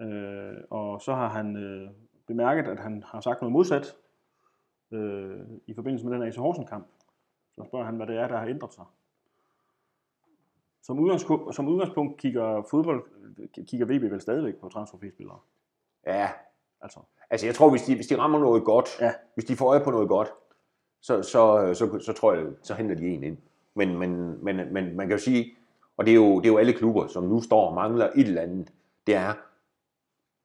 [0.00, 1.90] Øh, og så har han øh,
[2.26, 3.96] bemærket, at han har sagt noget modsat
[4.90, 6.86] øh, i forbindelse med den AC Horsens-kamp.
[7.54, 8.84] Så spørger han, hvad det er, der har ændret sig.
[10.88, 13.02] Som udgangspunkt, som udgangspunkt kigger fodbold,
[13.66, 15.38] kigger VB vel stadigvæk på transferfri spillere.
[16.06, 16.28] Ja,
[16.80, 19.12] Altså, Altså jeg tror, hvis de, hvis de rammer noget godt, Ja.
[19.34, 20.32] hvis de får øje på noget godt,
[21.00, 23.36] så, så, så, så tror jeg, så henter de en ind.
[23.74, 25.54] Men, men, men, men man kan jo sige,
[25.96, 28.26] og det er, jo, det er jo alle klubber, som nu står og mangler et
[28.28, 28.72] eller andet,
[29.06, 29.32] det er,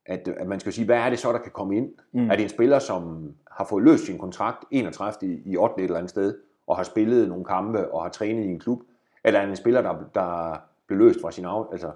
[0.05, 1.93] at, at man skal sige, hvad er det så, der kan komme ind?
[2.11, 2.29] Mm.
[2.29, 5.31] Er det en spiller, som har fået løst sin kontrakt 31.
[5.33, 5.75] i, i 8.
[5.77, 8.81] et eller andet sted, og har spillet nogle kampe og har trænet i en klub?
[9.23, 10.57] Eller er en spiller, der, der
[10.87, 11.91] blev løst fra sin af, altså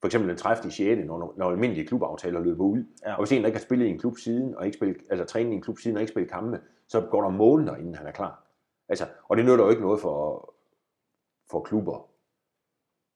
[0.00, 0.70] for eksempel den 30.
[0.70, 1.06] 6.
[1.06, 2.84] når, når almindelige klubaftaler løber ud.
[3.04, 3.12] Ja.
[3.12, 5.24] Og hvis en der ikke har spillet i en klub siden, og ikke spillet, altså
[5.24, 8.06] trænet i en klub siden, og ikke spillet kampe, så går der måneder, inden han
[8.06, 8.44] er klar.
[8.88, 10.54] Altså, og det nytter jo ikke noget for,
[11.50, 12.08] for klubber,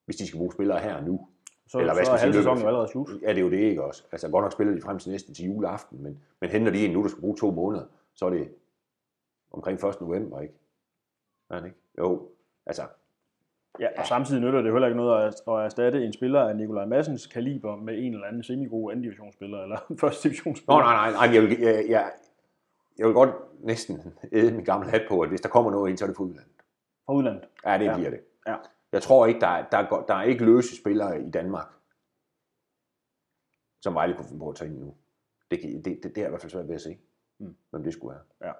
[0.05, 1.29] hvis de skal bruge spillere her og nu.
[1.67, 3.09] så, Eller hvad så skal er halve sæsonen jo allerede slut.
[3.23, 4.05] Ja, det er jo det ikke også.
[4.13, 6.93] Altså, godt nok spiller de frem til næsten til juleaften, men, men henter de en
[6.93, 8.55] nu, der skal bruge to måneder, så er det
[9.51, 10.01] omkring 1.
[10.01, 10.55] november, ikke?
[11.51, 11.79] Er det ikke?
[11.99, 12.29] Jo,
[12.67, 12.83] altså,
[13.81, 16.85] Ja, og samtidig nytter det heller ikke noget at, at erstatte en spiller af Nikolaj
[16.85, 20.75] Massens kaliber med en eller anden semigod anden divisionsspiller eller første divisionsspiller.
[20.79, 22.13] Nå, nej, nej, nej, jeg vil, jeg, jeg,
[22.99, 25.99] jeg vil godt næsten æde min gamle hat på, at hvis der kommer noget ind,
[25.99, 26.53] så er det for udlandet.
[27.07, 27.49] Fra udlandet.
[27.67, 27.91] Ja, det Ja.
[27.91, 27.97] ja.
[27.97, 28.21] bliver det.
[28.47, 28.57] Ja.
[28.93, 31.69] Jeg tror ikke, der er, der, er, der er ikke løse spillere i Danmark,
[33.81, 34.95] som Vejle kunne finde på at tage ind nu.
[35.51, 36.99] Det, det, det, det er i hvert fald svært ved at se,
[37.39, 37.57] Mm.
[37.71, 38.55] hvem det skulle være.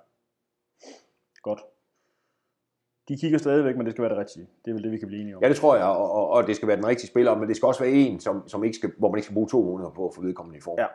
[1.43, 1.61] Godt.
[3.09, 4.49] De kigger stadigvæk, men det skal være det rigtige.
[4.65, 5.43] Det er vel det, vi kan blive enige om.
[5.43, 7.57] Ja, det tror jeg, og, og, og det skal være den rigtige spiller, men det
[7.57, 9.91] skal også være en, som, som ikke skal, hvor man ikke skal bruge to måneder
[9.91, 10.79] på at få vedkommende i form.
[10.79, 10.87] Ja.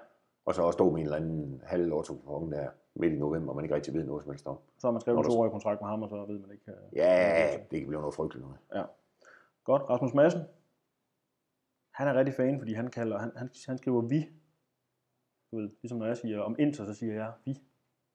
[0.45, 2.13] Og så også stå med en eller anden halv lotto
[2.51, 4.57] der midt i november, man ikke rigtig ved noget som helst om.
[4.77, 6.63] Så har man skrevet en toårig kontrakt med ham, og så ved man ikke...
[6.67, 8.87] øh, Ja, det kan blive noget frygteligt noget.
[9.63, 9.81] Godt.
[9.89, 10.41] Rasmus Madsen.
[11.93, 14.29] Han er rigtig fan, fordi han, kalder, han, han, han skriver vi.
[15.51, 17.61] Du ved, ligesom når jeg siger om Inter, så siger jeg vi.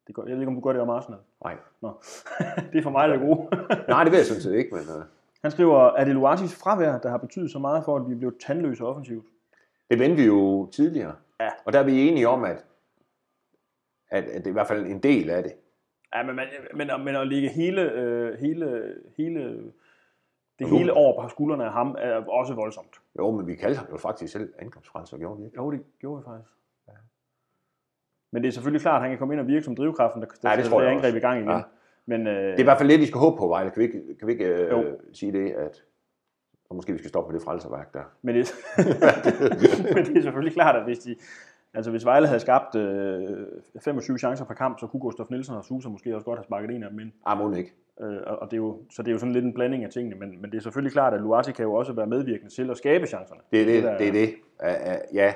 [0.07, 1.21] Det gør, jeg ved ikke, om du gør det om Arsenal.
[1.45, 1.57] Nej.
[1.83, 1.89] Nå.
[2.73, 3.49] det er for mig, det er gode.
[3.89, 5.03] Nej, det ved jeg sådan set ikke, men uh,
[5.43, 8.39] Han skriver, er det Luatis fravær, der har betydet så meget for, at vi blev
[8.47, 9.25] tandløse offensivt?
[9.91, 11.15] det vendte vi jo tidligere.
[11.41, 11.49] Ja.
[11.65, 12.65] Og der er vi enige om, at,
[14.11, 15.53] at, at det er i hvert fald en del af det.
[16.15, 16.45] Ja, men, men,
[16.75, 19.73] men, at- men at ligge hele, øh, hele, hele,
[20.59, 23.01] det hele over på skuldrene af ham er også voldsomt.
[23.19, 25.57] Jo, men vi kaldte ham jo faktisk selv angrebsfrelser, gjorde vi ikke?
[25.57, 26.51] Jo, det gjorde vi faktisk.
[28.33, 30.29] Men det er selvfølgelig klart, at han kan komme ind og virke som drivkraften, der,
[30.43, 31.17] der Ja, det sætter tror jeg angreb også.
[31.17, 31.51] i gang igen.
[31.51, 31.61] Ja.
[32.07, 33.71] Men, øh, Det er i hvert fald lidt, I skal håbe på, Vejle.
[33.71, 34.85] Kan vi ikke, kan vi ikke øh, Jo.
[35.13, 35.83] sige det, at
[36.71, 38.03] og måske vi skal stoppe med det frelserværk der.
[38.23, 38.53] Men det,
[39.95, 41.17] men det er selvfølgelig klart, at hvis, de,
[41.75, 43.47] altså hvis Vejle havde skabt øh,
[43.85, 46.71] 25 chancer per kamp, så kunne Gustaf Nielsen og Susa måske også godt have sparket
[46.71, 47.11] en af dem ind.
[47.27, 47.75] Ah, må ikke.
[48.01, 50.17] Øh, og det er jo, så det er jo sådan lidt en blanding af tingene,
[50.17, 52.77] men, men det er selvfølgelig klart, at Luati kan jo også være medvirkende til at
[52.77, 53.41] skabe chancerne.
[53.53, 54.29] Det er det, der- det, er det.
[54.63, 55.33] Uh, uh, ja,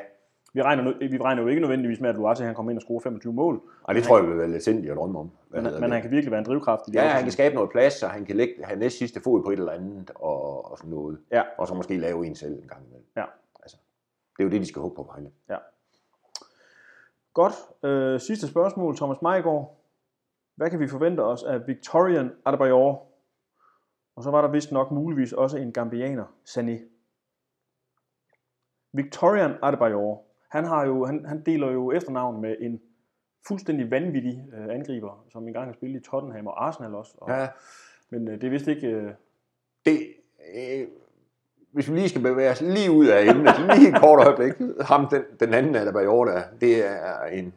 [0.57, 2.83] Vi regner, nu- vi regner jo ikke nødvendigvis med, at Luati han kommer ind og
[2.83, 5.31] scorer 25 mål, og det tror jeg vil være lidt sindigt at drømme om.
[5.49, 6.97] Hvad men, hedder men han kan virkelig være en drivkraft i det.
[6.99, 9.51] Ja, han kan skabe noget plads, og han kan lægge, have næst sidste fod på
[9.51, 11.19] et eller andet, og, og sådan noget.
[11.33, 11.43] Ja.
[11.59, 13.07] Og så måske lave en selv en gang imellem.
[13.17, 13.25] Ja.
[13.63, 13.77] Altså,
[14.37, 15.31] det er jo det, de skal håbe på Vejle.
[17.35, 17.55] Godt.
[17.83, 19.81] Øh, sidste spørgsmål, Thomas Majgaard.
[20.57, 23.07] Hvad kan vi forvente os af Victorian Adebayor?
[24.17, 26.81] Og så var der vist nok muligvis også en gambianer, Sané.
[28.93, 32.81] Victorian Adebayor, han, har jo, han, han deler jo efternavn med en
[33.49, 37.13] fuldstændig vanvittig øh, angriber, som engang har spillet i Tottenham og Arsenal også.
[37.17, 37.49] Og, Ja,
[38.11, 38.87] Men øh, det er vist ikke...
[38.87, 39.13] Øh,
[39.87, 40.15] det,
[40.55, 40.87] øh,
[41.73, 45.09] hvis vi lige skal bevæge os lige ud af emnet, lige et kort øjeblik, ham,
[45.09, 47.55] den, den anden er der i år, der, det er en,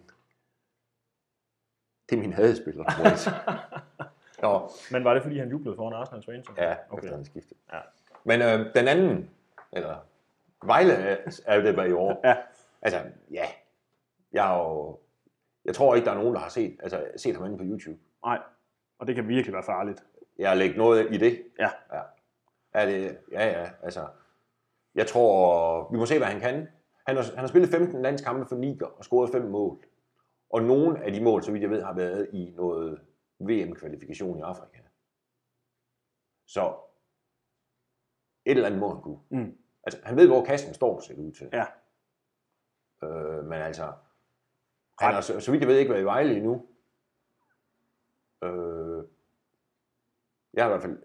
[2.09, 2.83] det er min hadespiller.
[4.43, 6.45] Nå, men var det, fordi han jublede foran Arsenals fans?
[6.57, 7.03] ja, Okay.
[7.03, 7.57] efter han skiftet.
[7.73, 7.79] Ja.
[8.23, 9.29] Men øh, den anden,
[9.71, 9.95] eller
[10.65, 12.21] Vejle er, er det bare i år.
[12.23, 12.35] Ja.
[12.81, 13.45] Altså, ja,
[14.31, 14.99] Jeg, er jo,
[15.65, 17.99] jeg tror ikke, der er nogen, der har set, altså, set ham inde på YouTube.
[18.25, 18.41] Nej,
[18.99, 20.03] og det kan virkelig være farligt.
[20.37, 21.43] Jeg har lægget noget i det.
[21.59, 21.69] Ja.
[21.93, 22.01] Ja,
[22.73, 24.07] er det, ja, ja, altså.
[24.95, 26.67] Jeg tror, vi må se, hvad han kan.
[27.07, 29.85] Han har, han har spillet 15 landskampe for Niger og scoret 5 mål.
[30.49, 33.01] Og nogle af de mål, så vidt jeg ved, har været i noget
[33.39, 34.79] VM-kvalifikation i Afrika.
[36.47, 36.75] Så
[38.45, 39.19] et eller andet må han kunne.
[39.29, 39.57] Mm.
[39.83, 41.49] Altså, han ved, hvor kassen står, ser det ud til.
[41.53, 41.65] Ja.
[43.03, 43.93] Øh, men altså,
[44.99, 46.67] han har, så, så vidt jeg ved, ikke været i Vejle endnu.
[48.43, 49.03] Øh,
[50.53, 51.03] jeg har i hvert fald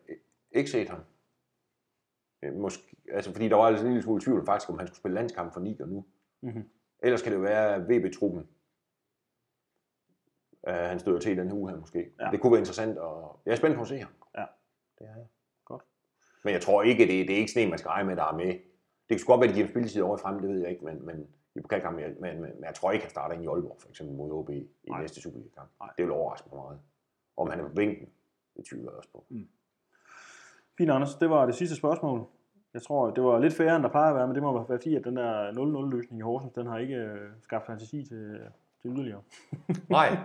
[0.51, 1.01] ikke set ham.
[2.43, 4.99] Øh, Måske, altså, fordi der var altså en lille smule tvivl faktisk, om han skulle
[4.99, 6.07] spille landskamp for Niger nu.
[6.41, 6.71] Mhm.
[7.03, 8.49] Ellers kan det være VB-truppen.
[10.69, 12.13] Uh, han støder til i den her uge her måske.
[12.21, 12.31] Ja.
[12.31, 14.13] Det kunne være interessant, og jeg er spændt på at se ham.
[14.37, 14.45] Ja.
[14.99, 15.27] Det er jeg.
[15.65, 15.83] Godt.
[16.45, 18.25] Men jeg tror ikke, det, det er ikke sådan en, man skal regne med, der
[18.25, 18.47] er med.
[18.47, 20.71] Det kan sgu godt være, at de giver spilletid over i frem, det ved jeg
[20.71, 23.47] ikke, men, men i pokalkampen, men, men, men, jeg tror ikke, han starter ind i
[23.47, 25.01] Aalborg, for eksempel mod OB i Nej.
[25.01, 25.71] næste Superliga-kamp.
[25.99, 26.81] Det vil overraske mig meget.
[27.37, 28.09] Om han er på bænken,
[28.57, 29.25] det tvivler jeg også på.
[30.79, 31.15] Fint, Anders.
[31.15, 32.27] Det var det sidste spørgsmål.
[32.75, 34.67] Jeg tror, det var lidt færre, end der plejer at være, men det må være
[34.67, 38.41] fordi, at den der 0-0-løsning i Horsens, den har ikke øh, skabt fantasi til,
[38.83, 39.23] til yderligere.
[39.91, 40.19] Nej.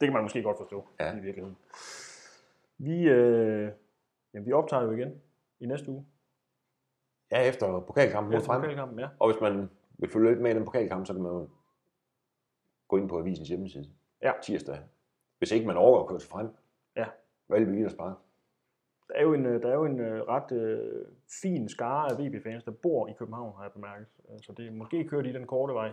[0.00, 1.12] Det kan man måske godt forstå Ja.
[1.16, 1.56] i virkeligheden.
[2.78, 3.70] Vi, øh,
[4.34, 5.20] jamen, vi optager jo igen
[5.60, 6.06] i næste uge.
[7.32, 8.60] Ja, efter pokalkampen mod frem.
[8.60, 9.08] pokalkampen, ja.
[9.18, 11.48] Og hvis man vil følge lidt med i den pokalkamp, så kan man jo
[12.88, 13.88] gå ind på avisens hjemmeside.
[14.22, 14.32] Ja.
[14.42, 14.78] Tirsdag.
[15.38, 16.48] Hvis ikke man overgår at køre til frem.
[16.96, 17.06] Ja.
[17.48, 18.16] Valby Viderspark.
[19.08, 21.04] Der er jo en, øh, der er jo en øh, ret øh,
[21.42, 24.06] fin skare af VB-fans, der bor i København, har jeg bemærket.
[24.32, 25.90] Øh, Så det måske kører de den korte vej.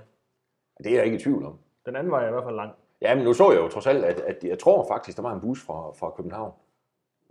[0.78, 1.60] Det er jeg ikke i tvivl om.
[1.86, 2.72] Den anden vej er i hvert fald lang.
[3.02, 5.34] Ja, men nu så jeg jo trods alt, at, at jeg tror faktisk, der var
[5.34, 6.54] en bus fra, fra København,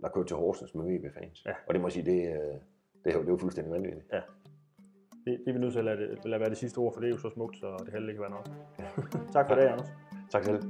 [0.01, 1.45] der kørte til Horsens med VB-fans.
[1.45, 1.53] Ja.
[1.67, 2.39] Og det må jeg sige, det,
[3.05, 4.05] det, er jo- det er jo fuldstændig vanvittigt.
[5.25, 7.01] Det, det er vi nødt til at lade, det, lade være det sidste ord, for
[7.01, 8.47] det er jo så smukt, så det heller ikke være nok.
[9.33, 9.91] tak for det, Anders.
[10.31, 10.61] Tak selv.